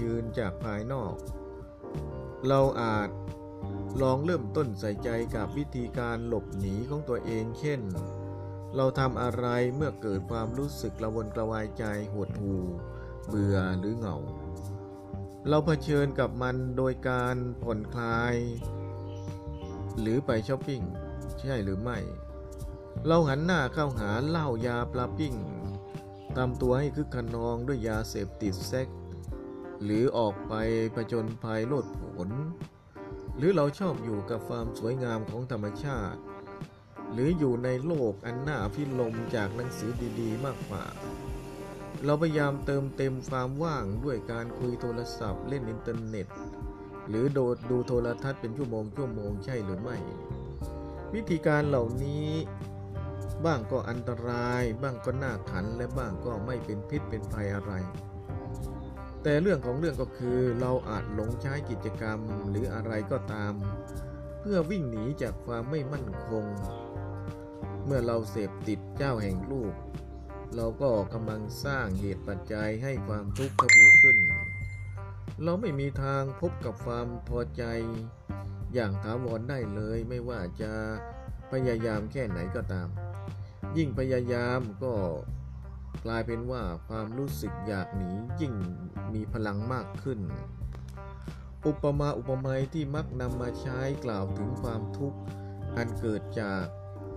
[0.00, 1.14] ยืนจากภายนอก
[2.48, 3.08] เราอาจ
[4.02, 7.80] ลองเริ่มต้นใส่ใจกับวิธีการหลบหนีของตัวเอง เช่น
[8.76, 9.46] เราทำอะไร
[9.76, 12.64] เมื่อเกิดความรู้สึกระวนกระวายใจหดหู่
[13.28, 14.16] เบื่อหรือเหงา
[15.48, 18.36] เราเผชิญกับมันโดยการผ่อนคลาย
[20.00, 20.82] หรือไปช้อปปิ้ง
[21.40, 21.98] ใช่หรือไม่
[23.06, 25.34] เราหันหน้าเข้าหาเหล้ายาปลาปิ้ง
[26.36, 28.88] ทำตัวให้คึกขนองด้วยยาเสพติดเซ็ก
[29.84, 30.52] หรือออกไป
[30.94, 32.30] ผจญภัยโลดผล
[33.36, 36.20] หรือเราชอบอยู่กับความสวยงามของธรรมชาติ
[37.12, 40.84] หรืออยู่ในโลกอันน่าพิลมจากหนังสือดีๆ มากกว่า
[42.04, 46.26] เราพยายามเติมเต็มความว่างด้วยการคุยโทรศัพท์ เล่นอินเทอร์เน็ต
[47.08, 49.96] หรือโดดดูโทรทัศน์เป็นชั่วโมงชั่วโมงใช่หรือไม่
[51.14, 52.28] วิธีการเหล่านี้
[53.44, 57.72] บ้างก็อันตราย บ้างก็น่าขันและบ้างก็ไม่เป็นพิษเป็นภัยอะไร
[59.22, 62.18] แต่เรื่องของเรื่องก็คือเราอาจหลงใช้กิจกรรม
[62.50, 63.52] หรืออะไรก็ตาม
[64.40, 66.44] เพื่อวิ่งหนีจากความไม่มั่นคง
[67.84, 69.72] เมื่อเราเสพติดเจ้าแห่งลูก
[70.54, 74.16] เราก็กำลังสร้างเหตุปัจจัยให้ความทุกข์ทวีขึ้น
[75.42, 77.62] เราไม่มีทางพบกับความพอใจ
[78.74, 80.72] อย่างถาวรได้เลยไม่ว่าจะ
[81.52, 82.88] พยายามแค่ไหนก็ตาม
[83.76, 84.94] ยิ่งพยายามก็
[86.04, 88.54] กลายเป็นว่าความรู้สึกอยากหนียิ่ง
[89.14, 90.20] มีพลังมากขึ้น
[91.66, 95.18] อุปมาอุปไมยที่มักนำมาใช้กล่าวถึงความทุกข์
[95.76, 96.64] อันเกิดจาก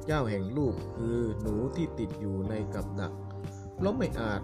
[0.06, 3.14] เจ้าแห่งลูกคือหนูที่ติดอยู่ในกับดัก
[3.76, 4.42] เพราะไม่อาจ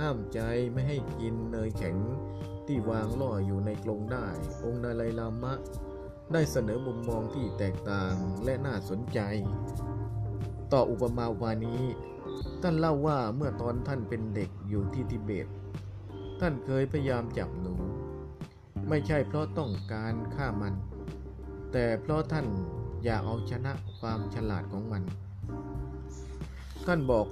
[0.00, 0.40] ห้ามใจ
[0.72, 1.96] ไม่ให้กินเนยแข็ง
[2.66, 4.26] ที่วางล่ออยู่ในกรงได้
[4.64, 5.54] องค์ดาไลลามะ
[6.32, 9.20] ได้เสนอมุมมองที่แตกต่างและน่าสนใจ
[10.72, 11.82] ต่ออุปมาวานี้
[12.62, 15.46] ท่านเล่าว่าเมื่อตอนท่านเป็นเด็กอยู่ที่ทิเบต
[16.40, 17.74] ท่านเคยพยายามจับหนู
[18.88, 20.74] ไม่ใช่เพราะต้องการฆ่ามัน
[21.72, 22.46] แต่เพราะท่าน
[23.04, 25.02] อย่าเอาชนะความฉลาดของมัน
[26.86, 27.26] ท่านบอก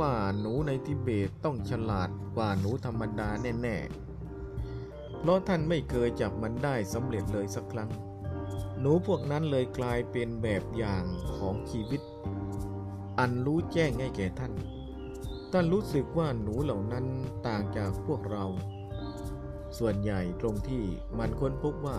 [0.00, 7.90] ว่าหนูในทิเบตต้องฉลาดกว่าหนูธรรมดาแน่ๆ เพราะท่านไม่เคยจับมันได้สำเร็จเลยสักครั้ง
[8.80, 11.04] หนูพวกนั้นเลยกลายเป็นแบบอย่าง
[11.36, 12.02] ของชีวิต
[13.18, 14.52] อันรู้แจ้งให้แก่ท่าน
[15.52, 17.06] ท่านรู้สึกว่าหนูเหล่านั้น
[17.46, 18.44] ต่างจากพวกเรา
[19.78, 20.84] ส่วนใหญ่ตรงที่
[21.18, 21.98] มันค้นพบว่า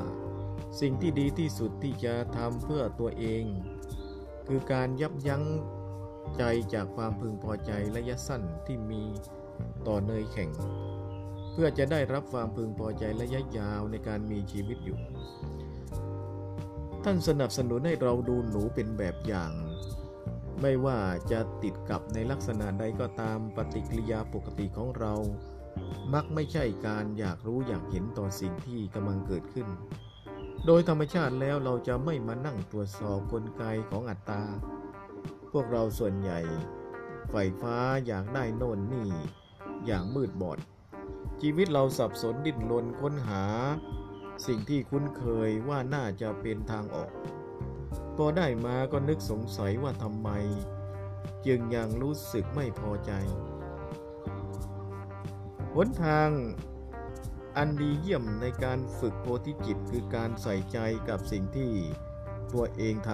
[0.80, 3.44] สิ่งที่ดีที่สุดที่จะทำเพื่อตัวเอง
[4.48, 5.44] คือการยับยั้ง
[6.38, 6.44] ใจ
[6.74, 9.04] จากความพึงพอใจระยะสั้นที่มี
[9.88, 10.50] ต่อเนยแข็ง
[11.52, 15.00] เพื่อจะได้รับความพึงพอใจระยะยาวในการมีชีวิตอยู่
[17.04, 19.52] ท่านสนับสนุนให้เราดูหนูเป็นแบบอย่าง
[20.62, 21.00] ไม่ว่า
[21.32, 25.14] จะติดกับในลักษณะใดก็ตามปฏิกิริยาปกติของเรา
[26.14, 29.68] มักไม่ใช่การอยากรู้อยากเห็นต่อสิ่งที่กำลังเกิดขึ้น
[30.66, 34.44] โดยธรรมชาติแล้วเราจะไม่มานั่งตรวจสอบกลไกของอัตตา
[35.52, 36.40] พวกเราส่วนใหญ่
[37.32, 39.10] ไฟฟ้าอยากได้โน่นนี่
[39.86, 40.60] อย่างมืดบอด
[41.42, 43.44] ชีวิตเราสับสนดิ้นรนค้นหา
[44.48, 47.12] สิ่งที่คุ้นเคยว่าน่าจะเป็นทางออก
[48.16, 50.30] พอได้มาก็นึกสงสัยว่าทำไม
[51.46, 53.12] จึงยังรู้สึกไม่พอใจ
[55.76, 56.30] หนทาง
[57.58, 60.78] อันดีเยี่ยมในการฝึกโพธิจิตคือการใส่ใจ
[61.10, 61.72] กับสิ่งที่
[62.54, 63.10] ตัวเองท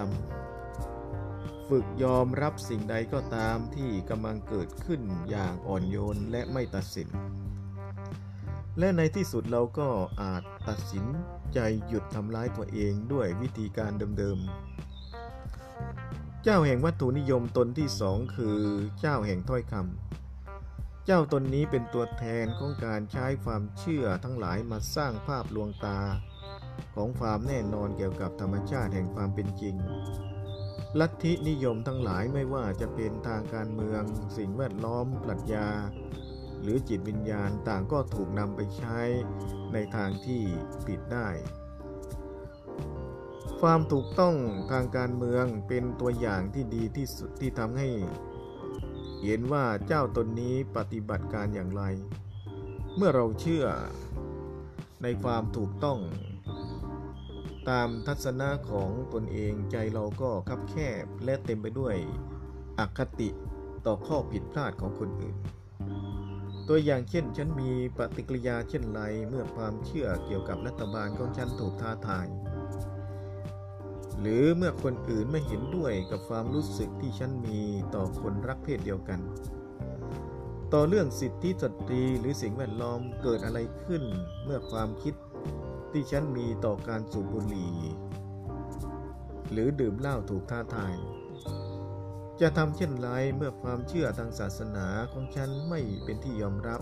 [0.82, 7.08] ำ ฝึกยอมรับสิ่งใดก็ตามที่กำลังเกิดขึ้นอย่างอ่อนโยนและไม่ตัดสิน
[8.78, 9.88] และในที่สุดเราก็
[10.22, 11.04] อาจตัดสิน
[11.54, 14.70] ใจหยุดทำร้ายตัวเองด้วยวิธีการเดิมๆ
[16.44, 18.58] เจ้าแห่งวัตถุนิยมตนที่สองคือ
[19.00, 20.19] เจ้าแห่งถ้อยคำ
[21.10, 26.00] จ้าตนนี้เป็นตัวแทนของการใช้ความเชื่อทั้งหลายมาสร้างภาพลวงตา
[26.94, 29.76] ของความแน่นอนเกี่ยวกับธรรมชาติแห่งความเป็นจริง
[31.00, 34.02] ลัทธินิยมทั้งหลายไม่ว่าจะเป็นทางการเมือง
[34.36, 35.68] สิ่งแวดล้อม ปรัชญา
[36.62, 39.00] หรือจิตวิญญาณต่างก็ถูกนำไปใช้
[39.72, 40.42] ในทางที่
[40.86, 41.28] ผิดได้
[43.60, 44.34] ความถูกต้อง
[44.70, 47.88] ทางการเมืองเป็นตัวอย่างที่ดีที่สุดที่ทำให้
[49.24, 51.82] เห็นว่าเจ้าตนนี้ปฏิบัติการอย่างไร
[52.96, 53.64] เมื่อเราเชื่อ
[55.02, 55.98] ในความถูกต้อง
[57.68, 61.96] ตามทัศนะของตนเองใจเราก็คับแคบและเต็มไปด้วย
[62.78, 63.28] อคติ
[63.86, 65.36] ต่อข้อผิดพลาดของคนอื่น
[66.68, 72.26] ตัวอย่างเช่นฉันมีปฏิกิริยาเช่นไรเมื่อความเชื่อเกี่ยวกับรัฐบาลของฉันถูกท้าทาย
[74.18, 77.60] หรือเมื่อคนอื่นไม่เห็นด้วยกับความรู้สึกที่ฉันมี
[77.94, 79.20] ต่อคนรักเพศเดียวกัน
[80.72, 84.02] ต่อเรื่องสิทธิสตรีหรือสิ่งแวดล้อมเกิดอะไรขึ้น
[84.44, 85.14] เมื่อความคิด
[85.92, 87.76] ที่ฉันมีต่อการสูบบุหรี่
[89.50, 90.96] หรือดื่มเหล้าถูกท้าทาย
[92.40, 96.80] จะทำเช่นไรเมื่อความเชื่อทางศาสนาของฉันไม่เป็นที่ยอมรับ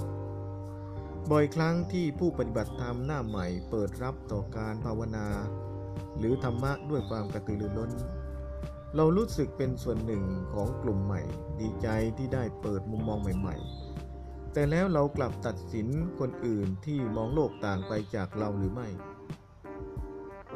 [1.30, 5.28] บ่อยครั้งที่ผู้ปฏิบัติธรรมหน้าใหม่เปิดรับต่อการภาวนา
[6.18, 7.90] หรือธรรมะด้วยความกระตือรือร้น
[8.96, 11.22] เรารู้สึกเป็นส่วนหนึ่งของกลุ่มใหม่
[11.60, 11.88] ดีใจ
[12.18, 13.56] ที่ได้เปิดมุมมองใหม่
[14.04, 15.88] ๆ แต่แล้วเรากลับตัดสิน
[16.18, 18.88] คนอื่นที่มองโลกต่างไปจากเราหรือไม่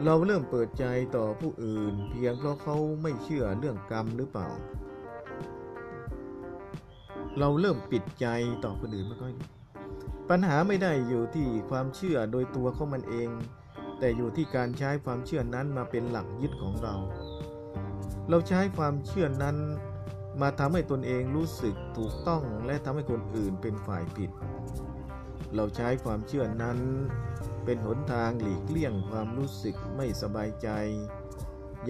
[0.04, 0.84] เราเริ่มเปิดใจ
[1.16, 4.48] ต่อผู้อื่น เพียงเพราะเขาไม่เชื่อเรื่องกรรมหรือเปล่า
[7.38, 8.26] เราเริ่มปิดใจ
[8.64, 9.34] ต่อคนอื่นไม่ค่อย
[10.30, 13.28] ปัญหาไม่ได้อยู่ที่ความเชื่อโดยตัวของมันเอง
[14.04, 16.94] แต่อยู่ที่การใช้ความเชื่อนั้นมาเป็นหลักยึดของเรา
[18.28, 19.56] เราใช้ความเชื่อนั้น
[20.40, 24.30] มาทำให้ตนเองรู้สึกถูกต้องและทำให้คนอื่นเป็นฝ่ายผิด
[25.54, 26.78] เราใช้ความเชื่อนั้น
[27.64, 30.68] เป็นหนทางหลีกเลี่ยงความรู้สึกไม่สบายใจ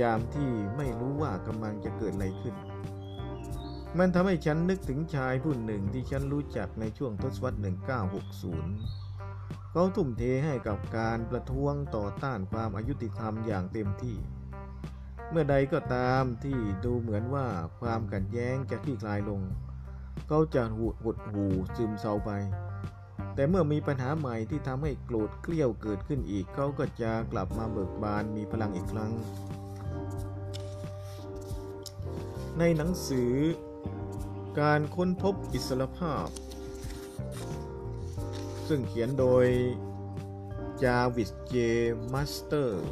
[0.01, 2.55] ยามที่ไม่รู้ว่ากำลังจะเกิดอะไรขึ้น
[3.99, 9.02] มันทำให้ฉันนึกถึงชายผู้หนึ่งที่ฉันรู้จักในช่วงทศวรรษ 1960
[9.75, 14.17] เขาทุ่มเทให้กับการประท้วงต่อต้านความอายุติธรรมอย่างเต็มที่
[15.31, 17.47] เมื่อใดก็ตามที่ดูเหมือนว่า
[17.81, 19.41] ความขัดแย้งจะคลี่คลายลง
[20.29, 21.45] เขาจะหดหู่
[21.77, 22.31] ซึมเศร้าไป
[23.35, 29.13] แต่เมื่อมีปัญหาใหม่ที่ทำให้โกรธเกรี้ยวเกิดขึ้นอีก เขาก็จะกลับมาเบิกบานมีพลังอีกครั้ง
[32.59, 33.33] ในหนังสือ
[34.61, 36.27] การค้นพบอิสรภาพ
[38.69, 39.47] ซึ่งเขียนโดย
[40.83, 41.55] จาร์วิสเจ
[42.13, 42.85] มาสเตอร์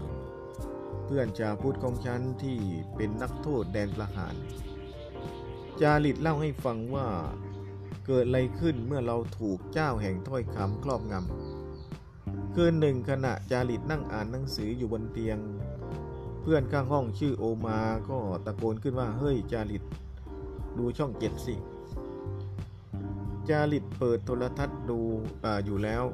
[1.04, 2.58] เพื่อนชาวพุทธของฉันที่
[2.96, 4.34] เป็นนักโทษแดนประหาร
[5.80, 7.08] จาริตเล่าให้ฟังว่า
[8.06, 15.38] เกิดอะไรขึ้นเมื่อเราถูกเจ้าแห่งถ้อยคำครอบงำคืนหนึ่งขณะจาริตนั่งอ่านหนังสืออยู่บนเตียง
[16.42, 19.82] เพื่อนข้างห้องชื่อโอมาก็ตะโกนขึ้นว่าเฮ้ยจาริต
[20.78, 21.54] ดูช่องเจ็ดสิ
[23.50, 25.00] จาริตเปิดโทรทัศน์ดู
[25.44, 26.04] ออยู่แล้ว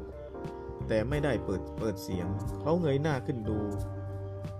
[0.88, 2.26] แต่ไม่ได้เปิดเปิดเสียง
[2.60, 3.60] เขาเงยหน้าขึ้นดู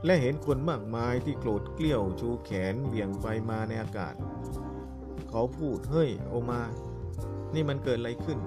[0.04, 4.14] และเห็นคนมากมายที่โกรธเกลี้ยวชูแขนเหวี่ยงไปมาในอากาศ
[5.30, 6.62] เขาพูดเฮ้ยโอมา
[7.54, 8.38] นี่มันเกิดอะไรขึ้น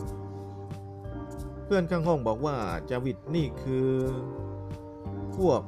[1.66, 2.58] เพื่อนข้างห้องบอกว่า
[2.90, 3.90] จาวิตนี่คือ
[5.38, 5.62] พวก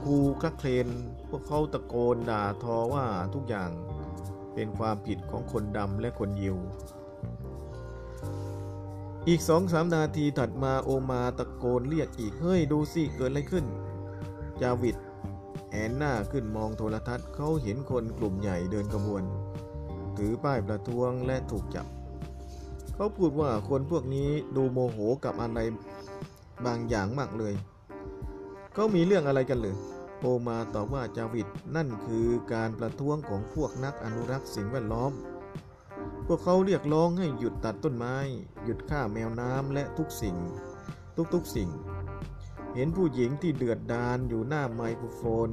[0.00, 0.88] ครูคักเคลน
[1.28, 3.70] พวกเขาตะโกนด่าทอว่าทุกอย่าง
[4.54, 6.58] เป็นความผิดของคนดำและคนยิว
[9.28, 13.64] อีกสองสามนาทีถัดมาโอมาตะโกนเรียกอีก เฮ้ยดูสิเกิดอะไรขึ้น
[14.60, 14.96] จาวิด
[15.70, 19.24] แอนหน้าขึ้นมองโทรทัศน์เขาเห็นคนกลุ่มใหญ่เดินขบวน
[20.16, 21.86] ถือป้ายประท้วงและถูกจับ
[22.94, 25.58] เขาพูดว่าคนพวกนี้ดูโมโหกับอะไร
[26.66, 27.54] บางอย่างมากเลย
[28.74, 29.76] เขามีเรื่องอะไรกันหรือ
[30.20, 35.12] โอมาตอบว่าจาวิดนั่นคือการประท้วงของพวกนักอนุรักษ์สิ่งแวดล้อม
[36.32, 38.16] วกเขาเรียกร้องให้หยุดตัดต้นไม้
[38.64, 40.36] หยุดฆ่าแมวน้ำและทุกสิ่ง
[41.34, 41.70] ทุกๆสิ่ง
[42.74, 45.50] เห็นผู้หญิงที่เดือดดานอยู่หน้าไมโครโฟน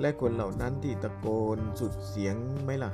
[0.00, 1.26] และคนเหล่านั้นที่ตะโก
[1.56, 2.90] นสุดเสียงไหมล่ะ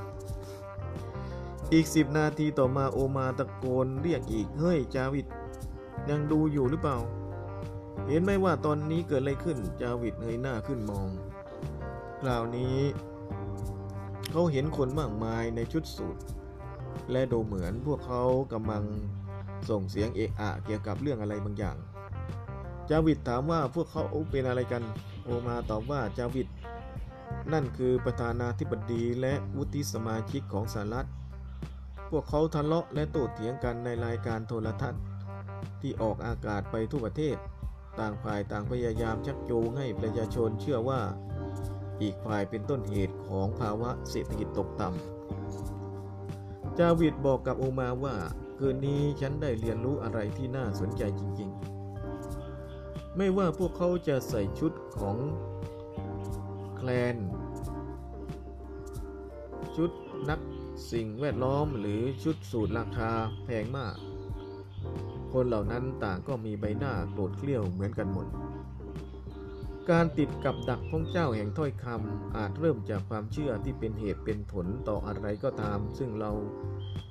[1.73, 5.27] อีกสิบนาทีต่อมาโอมาตะโกนเรียกอีกเฮ้ยจาวิด
[6.11, 6.99] ยังดูอยู่หรือเปล่า
[8.09, 11.09] เห็นไหมว่าตอนนี้เกิดอะไรขึ้นจาวิดเงยหน้าขึ้นมอง
[12.21, 12.79] คราวนี้
[14.31, 16.17] เขาเห็นคนมากมายในชุดสูท
[17.13, 18.23] และดูเหมือนพวกเขา
[18.53, 18.85] กำลัง
[19.71, 21.77] ส่งเสียงเอะอะเกี่ยวกับเรื่องอะไรบางอย่าง
[22.91, 24.83] จาวิดถามว่าพวกเขาเป็นอะไรกัน
[25.25, 26.49] โอมาตอบว่าจาวิด
[27.53, 31.09] นั่นคือประธานาธิบดีและวุฒิสมาชิกของสหรัฐ
[32.11, 35.03] พวกเขาทะเลาะและโต้เถียงกันในรายการโทรทัศน์
[35.81, 37.37] ที่ออกอากาศไปทั่วประเทศ
[37.99, 41.01] ต่างฝ่ายต่างพยายามชักจูงให้ประชาชนเชื่อว่า
[42.03, 45.24] อีกฝ่ายเป็นต้นเหตุของภาวะเศรษฐกิจตกต่ำ
[46.79, 48.17] จาวิดบอกกับโอมาว่า
[48.59, 55.17] คืนนี้ฉันได้เรียนรู้อะไรที่น่าสนใจจริงๆ ไม่ว่าพวกเขาจะใส่ชุดของ
[56.77, 57.17] แคลน
[59.77, 59.91] ชุด
[60.31, 60.41] นัก
[60.93, 63.11] สิ่งแวดล้อมหรือชุดสูตรราคา
[63.45, 63.97] แพงมาก
[65.33, 68.27] คนเหล่านั้นต่างก็มีใบหน้าโกรธเกลี้ยวเหมือนกันหมด
[69.91, 76.31] การติดกับดักของเจ้าแห่งถ้อยคำอาจเริ่มจากความเชื่อที่เป็นเหตุเป็นผลต่ออะไรก็ตาม ซึ่งเรา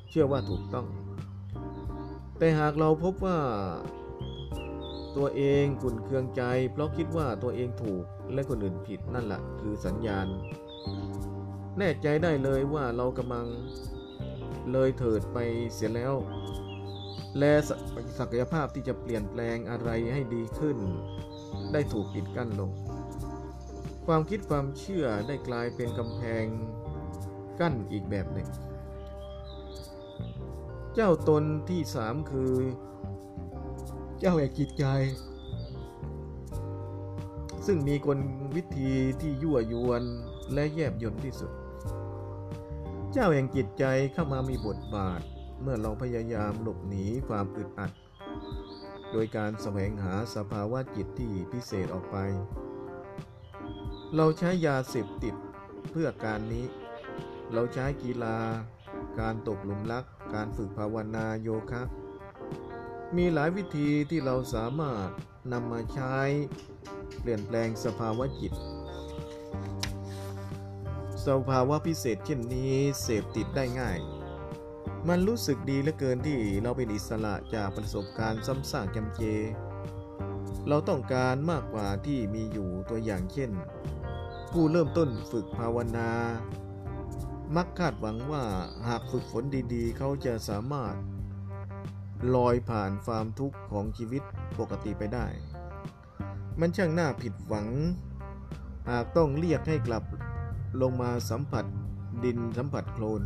[0.10, 0.88] เชื่อว่าถูกต้อง
[2.38, 3.40] แต่หากเราพบว่า
[5.18, 8.04] ตัวเองขุนเคืองใจ เพราะคิดว่าตัวเองถูก
[8.34, 10.28] และคนอื่นผิดนั่นแหละคือสัญญาณ
[11.78, 13.48] แน่ใจได้เลยว่าเรากำลัง
[14.72, 15.38] เลยเถิดไป
[15.74, 16.16] เสียแล้ว
[17.40, 17.52] และ
[18.20, 20.78] ศักยภาพที่จะเปลี่ยนแปลงอะไรให้ดีขึ้น
[21.74, 22.72] ได้ถูกปิดกั้นลง
[24.06, 26.46] ความคิดความเชื่อได้กลายเป็นกำแพง
[27.60, 28.48] กั้นอีกแบบหนึ่ง
[30.96, 32.54] เจ้าตนที่สามคือ
[34.20, 34.86] เจ้าแห่งจิตใจ
[37.66, 38.20] ซึ่งมีกล
[38.56, 40.04] วิธีที่ยั่วยวน
[40.54, 41.52] และแยบยลที่สุด
[43.12, 45.22] เจ้าแห่งจิตใจเข้ามามีบทบาท
[45.62, 47.92] เมื่อเราพยายามหลบหนีความอึดอัด
[49.14, 52.18] โดยการแสวงหาสภาวะจิตที่พิเศษออกไป
[54.16, 55.36] เราใช้ยาเสพติด
[55.92, 56.66] เพื่อการนี้
[57.54, 58.38] เราใช้กีฬา
[59.20, 61.84] การตกหลุมรัก การฝึกภาวนาโยคะ
[63.16, 65.08] มีหลายวิธีที่เราสามารถ
[65.52, 66.16] นำมาใช้
[67.20, 68.54] เปลี่ยนแปลงสภาวะจิต
[71.26, 74.00] สภาวะพิเศษเช่นนี้เสพติดได้ง่าย
[75.10, 79.22] มันรู้สึกดีเหลือเกินที่เราเป็นอิสระจากประสบการณ์ซ้ำซากจำเจ
[80.68, 83.52] เราต้องการมากกว่าที่มีอยู่ตัวอย่างเช่น
[84.52, 86.10] ผู้เริ่มต้นฝึกภาวนา
[87.56, 88.44] มักคาดหวังว่า
[88.88, 89.44] หากฝึกฝน
[89.74, 90.96] ดีๆ เขาจะสามารถ
[92.36, 94.24] ลอยผ่านความทุกข์ของชีวิต
[94.60, 95.28] ปกติไปได้
[96.60, 97.68] มันช่างน่าผิดหวัง
[98.90, 100.04] หากต้องเรียกให้กลับ
[100.82, 101.66] ลงมาสัมผัส
[102.24, 103.24] ดินสัมผัสโคลน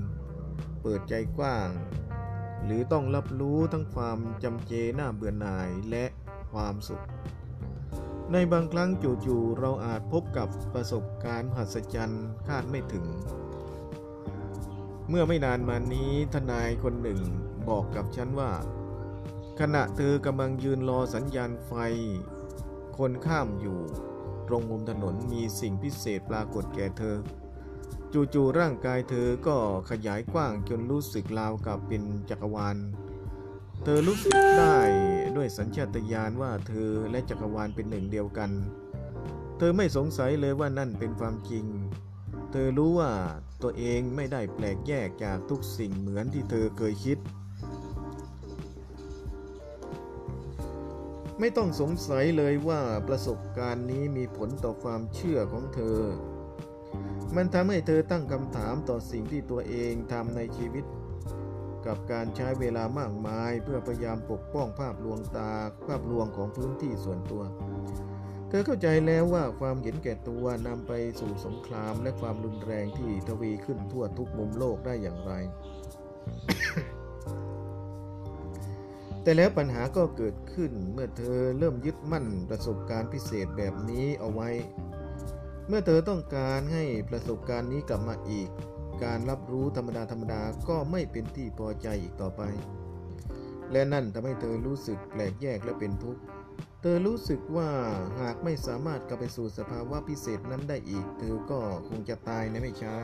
[0.87, 1.69] ปิดใจกว้าง
[2.63, 6.05] หรือต้องรับรู้ทั้งความจำเจหน้าเบื่อหน่ายและ
[6.51, 7.03] ความสุข
[8.31, 13.05] ในบางครั้งจู่ๆเราอาจพบกับประสบการณ์หัศจรรย์คาดไม่ถึง
[15.09, 17.19] เมื่อไม่นานมานี้ทนายคนหนึ่ง
[17.69, 18.51] บอกกับฉันว่า
[19.59, 21.73] ขณะเธอกำลังยืนรอสัญญาณไฟ
[22.97, 23.79] คนข้ามอยู่
[24.47, 27.17] ตรงมุมถนนมีสิ่งพิเศษปรากฏแก่เธอ
[28.33, 29.57] จู่ๆร่างกายเธอก็
[29.89, 32.77] ขยายกว้างจนรู้สึกราวกับเป็นจักรวาล
[33.83, 34.79] เธอรู้สึกได้
[35.35, 38.51] ด้วยสัญชาตญาณว่าเธอและจักรวาลเป็นหนึ่งเดียวกัน
[39.57, 41.65] เธอไม่สงสัยเลยว่านั่นเป็นความจริง
[42.51, 43.11] เธอรู้ว่า
[43.61, 47.17] ตัวเองไม่ได้แปลกแยกจากทุกสิ่งเหมือนที่เธอเคยคิด
[51.39, 55.99] ไม่ต้องสงสัยเลยว่าประสบการณ์นี้มีผลต่อความเชื่อของเธอ
[57.35, 60.85] มันทำให้เธอตั้งคำถามต่อสิ่งที่ตัวเองทำในชีวิต
[61.85, 65.51] กับการใช้เวลามากมายเพื่อพยายามปกป้องภาพลวงตา
[65.87, 67.43] ภาพลวงของพื้นที่ส่วนตัว
[68.49, 75.33] เธอเข้าใจแล้วว่าความเห็นแก่ตัวนำไปสู่สงครามและความรุนแรงที่ทวีขึ้นทั่วทุกมุมโลกได้อย่างไร
[79.23, 84.49] แต่แล้วปัญหาก็เกิดขึ้นเมื่อเธอเริ่มยึดมั่นประสบการณ์พิเศษแบบนี้เอาไว้
[85.67, 88.49] เมื่อเธอต้องการให้ประสบการณ์นี้กลับมาอีก
[89.03, 92.41] การรับรู้ธรรมดาธรรมดาก็ไม่เป็นที่พอใจอีกต่อไป
[93.71, 96.21] และนั่นทำให้เธอรู้สึกแปลกแยกและเป็นทุกข์
[96.81, 97.69] เธอรู้สึกว่า
[98.19, 102.95] หากไม่สามารถกลับไปสู่สภาวะพิเศษนั้นได้อีก เธอก็คงจะตายในไม่ช้า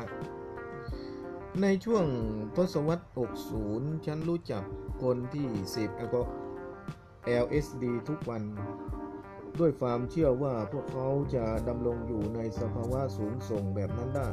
[1.62, 2.06] ในช่วง
[2.56, 3.06] ทศวรรษ
[3.54, 4.64] 60 ฉันรู้จัก
[5.04, 6.24] คนที่เสพแอลกอ
[7.44, 8.44] LSD ทุกวัน
[9.60, 14.32] ด้วยความเชื่อว่าพวกเขาจะดำรงอยู่ในสภาวะสูงส่งแบบนั้นได้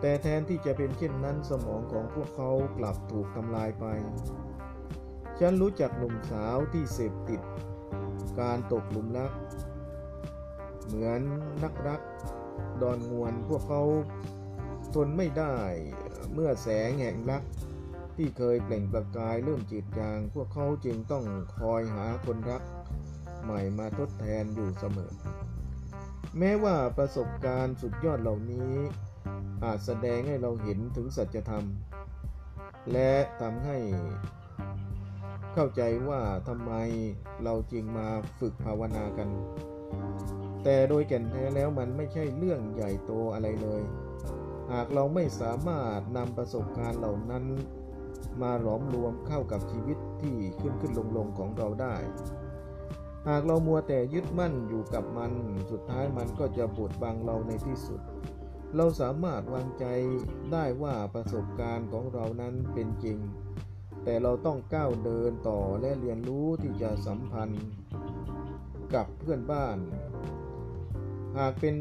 [0.00, 3.84] แต่แทนที่จะเป็นเช่นนั้นสมองของพวกเขากลับถูกทำลายไป
[5.38, 7.40] ฉันรู้จักหนุ่มสาวที่เสพติด
[8.40, 9.32] การตกหลุมรัก
[10.86, 11.20] เหมือน
[11.62, 12.00] นักรัก
[12.82, 13.82] ดอนงวนพวกเขา
[14.94, 15.56] ทนไม่ได้
[16.32, 17.42] เมื่อแสงแห่งรัก
[18.16, 21.24] ที่เคยเปล่งประกายเริ่มจืดจาง พวกเขาจึงต้อง
[21.58, 22.62] คอยหาคนรัก
[23.42, 25.12] ใหม่มาทดแทนอยู่เสมอ
[26.38, 28.72] แม้ว่าประสบการณ์สุดยอดเหล่านี้
[29.64, 31.64] อาจแสดงให้เราเห็นถึงสัจธรรม
[32.92, 33.78] และทำให้
[35.54, 36.72] เข้าใจว่าทำไม
[37.44, 38.08] เราจึงมา
[38.40, 39.28] ฝึกภาวนากัน
[40.64, 43.82] แต่โดยแก่นแท้แล้วมันไม่ใช่เรื่องใหญ่โตอะไรเลย
[44.72, 47.44] หากเราไม่สามารถนำประสบการณ์เหล่านั้น
[48.42, 51.94] มาหลอมรวมเข้ากับชีวิตที่ขึ้นขึ้นลงลงของเราได้
[53.28, 55.32] หากเรามัวแต่ยึดมั่นอยู่กับมัน
[55.70, 58.00] สุดท้ายมันก็จะบดบังเราในที่สุด
[58.76, 59.84] เราสามารถวางใจ
[60.52, 63.18] ได้ว่าประสบการณ์ของเรานั้นเป็นจริง
[64.04, 67.66] แต่เราต้องก้าวเดินต่อและเรียนรู้ที่จะสัมพันธ์
[68.94, 69.78] กับเพื่อนบ้าน
[71.38, 71.74] หากเป็น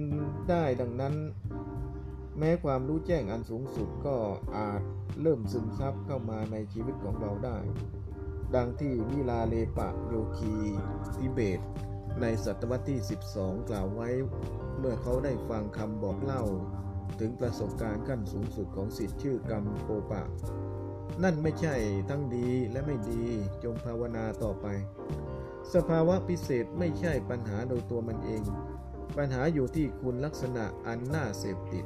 [0.50, 1.16] ได้ดังนั้น
[2.40, 4.16] แม้ความรู้แจ้งอันสูงสุดก็
[4.56, 4.82] อาจ
[5.22, 7.58] เริ่มซึมซับเข้ามาในชีวิตของเราได้
[8.56, 10.54] ดังที่วิลาเลปะโยคี
[11.16, 11.60] ทิเบต
[12.22, 13.00] ในศตวรรษที่
[13.34, 14.10] 12 กล่าวไว้
[14.80, 16.44] เมื่อเขาได้ฟังคำบอกเล่า
[17.20, 20.24] ถึงประสบการณ์ขั้นสูงสุดของสิทธิ์ชื่อกรรมโปปะ
[21.24, 21.76] นั่นไม่ใช่
[22.10, 23.24] ทั้งดีและไม่ดี
[23.64, 24.68] จงภาวนาต่อไป
[25.74, 28.44] สภาวะพิเศษไม่ใช่ปัญหาโดยตัวมันเอง
[29.18, 31.86] ปัญหาอยู่ที่คุณลักษณะอันน่าเสพติด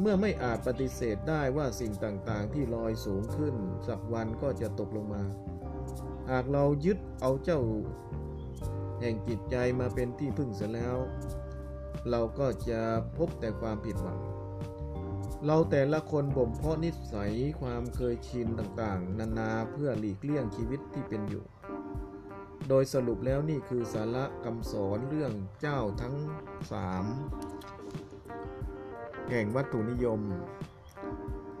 [0.00, 3.54] เมื่อไม่อาจปฏิเสธได้ว่าสิ่งต่างๆ ที่ลอยสูงขึ้น
[3.88, 5.22] สักวันก็จะตกลงมา
[6.30, 7.60] หากเรายึดเอาเจ้า
[9.00, 10.96] แห่งจิตใจมาเป็นที่พึ่งเสียแล้ว
[12.10, 12.80] เราก็จะ
[13.16, 14.18] พบแต่ความผิดหวัง
[15.46, 21.44] เราแต่ละคนบ่มเพาะนิสัยความเคยชินต่างๆ นานาเพื่อหลีกเลี่ยงชีวิตที่เป็นอยู่
[22.68, 26.16] โดยสรุปแล้วนี่คือสาระคำสอนเรื่องเจ้าทั้ง
[26.72, 27.04] สาม
[29.30, 30.20] แห่งวัตถุนิยม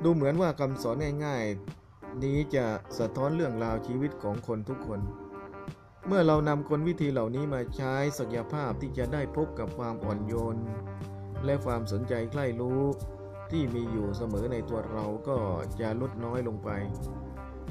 [0.02, 2.66] ดูเหมือนว่าคำสอนง่ายๆ นี้จะ
[2.98, 5.00] สะท้อนเรื่องราวชีวิตของคนทุกคน
[6.06, 10.56] เมื่อเรานำคนวิธีเหล่านี้มาใช้ศักยภาพที่จะได้พบกับความอ่อนโยน
[11.44, 12.82] และความสนใจใกล้รู้
[13.50, 15.38] ที่มีอยู่เสมอในตัวเราก็
[15.80, 16.70] จะลดน้อยลงไป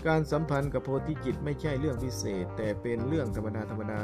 [0.07, 4.01] การสัมพันธ์กับโพธิจิตไม่ใช่เรื่องพิเศษ แต่เป็นเรื่องธรรมดาธรรมดา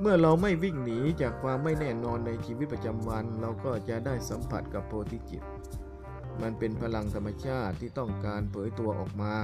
[0.00, 5.42] เมื่อเราไม่วิ่งหนีจากความไม่แน่นอนในชีวิตประจำวัน เราก็จะได้สัมผัสกับโพธิจิต
[6.42, 9.34] มันเป็นพลังธรรมชาติที่ต้องการเผยตัวออกมา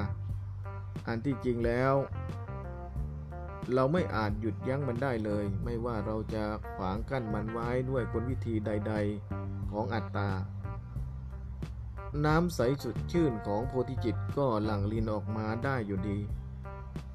[1.07, 1.94] อันที่จริงแล้ว
[3.74, 6.44] เราไม่อาจหยุดยั้งมันได้เลย ไม่ว่าเราจะ
[6.74, 8.94] ขวางกั้นมันไว้ด้วยกลวิธีใด
[9.32, 10.30] ๆของอัตตา
[12.24, 16.18] น้ำใสสุดชื่นของโพธิจิตก็หลั่งลินออกมาได้อยู่ดี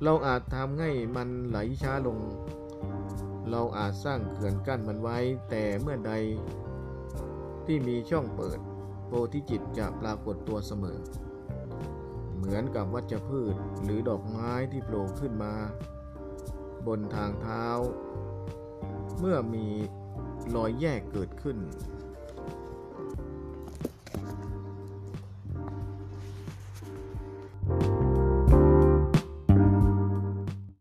[0.04, 2.20] เราอาจทำให้มันไหลช้าลง
[3.52, 5.18] เราอาจสร้างเขื่อนกั้นมันไว้
[5.50, 6.14] แต่เมื่อใด
[7.66, 8.60] ที่มีช่องเปิด
[9.06, 11.00] โพธิจิตจะปรากฏตัวเสมอ
[12.36, 15.54] เหมือนกับวัชพืชหรือดอกไม้ที่โผล่ขึ้นมา
[16.88, 17.66] บนทางเท้า
[19.20, 19.68] เมื่อมี
[20.56, 21.58] รอยแยกเกิดขึ้น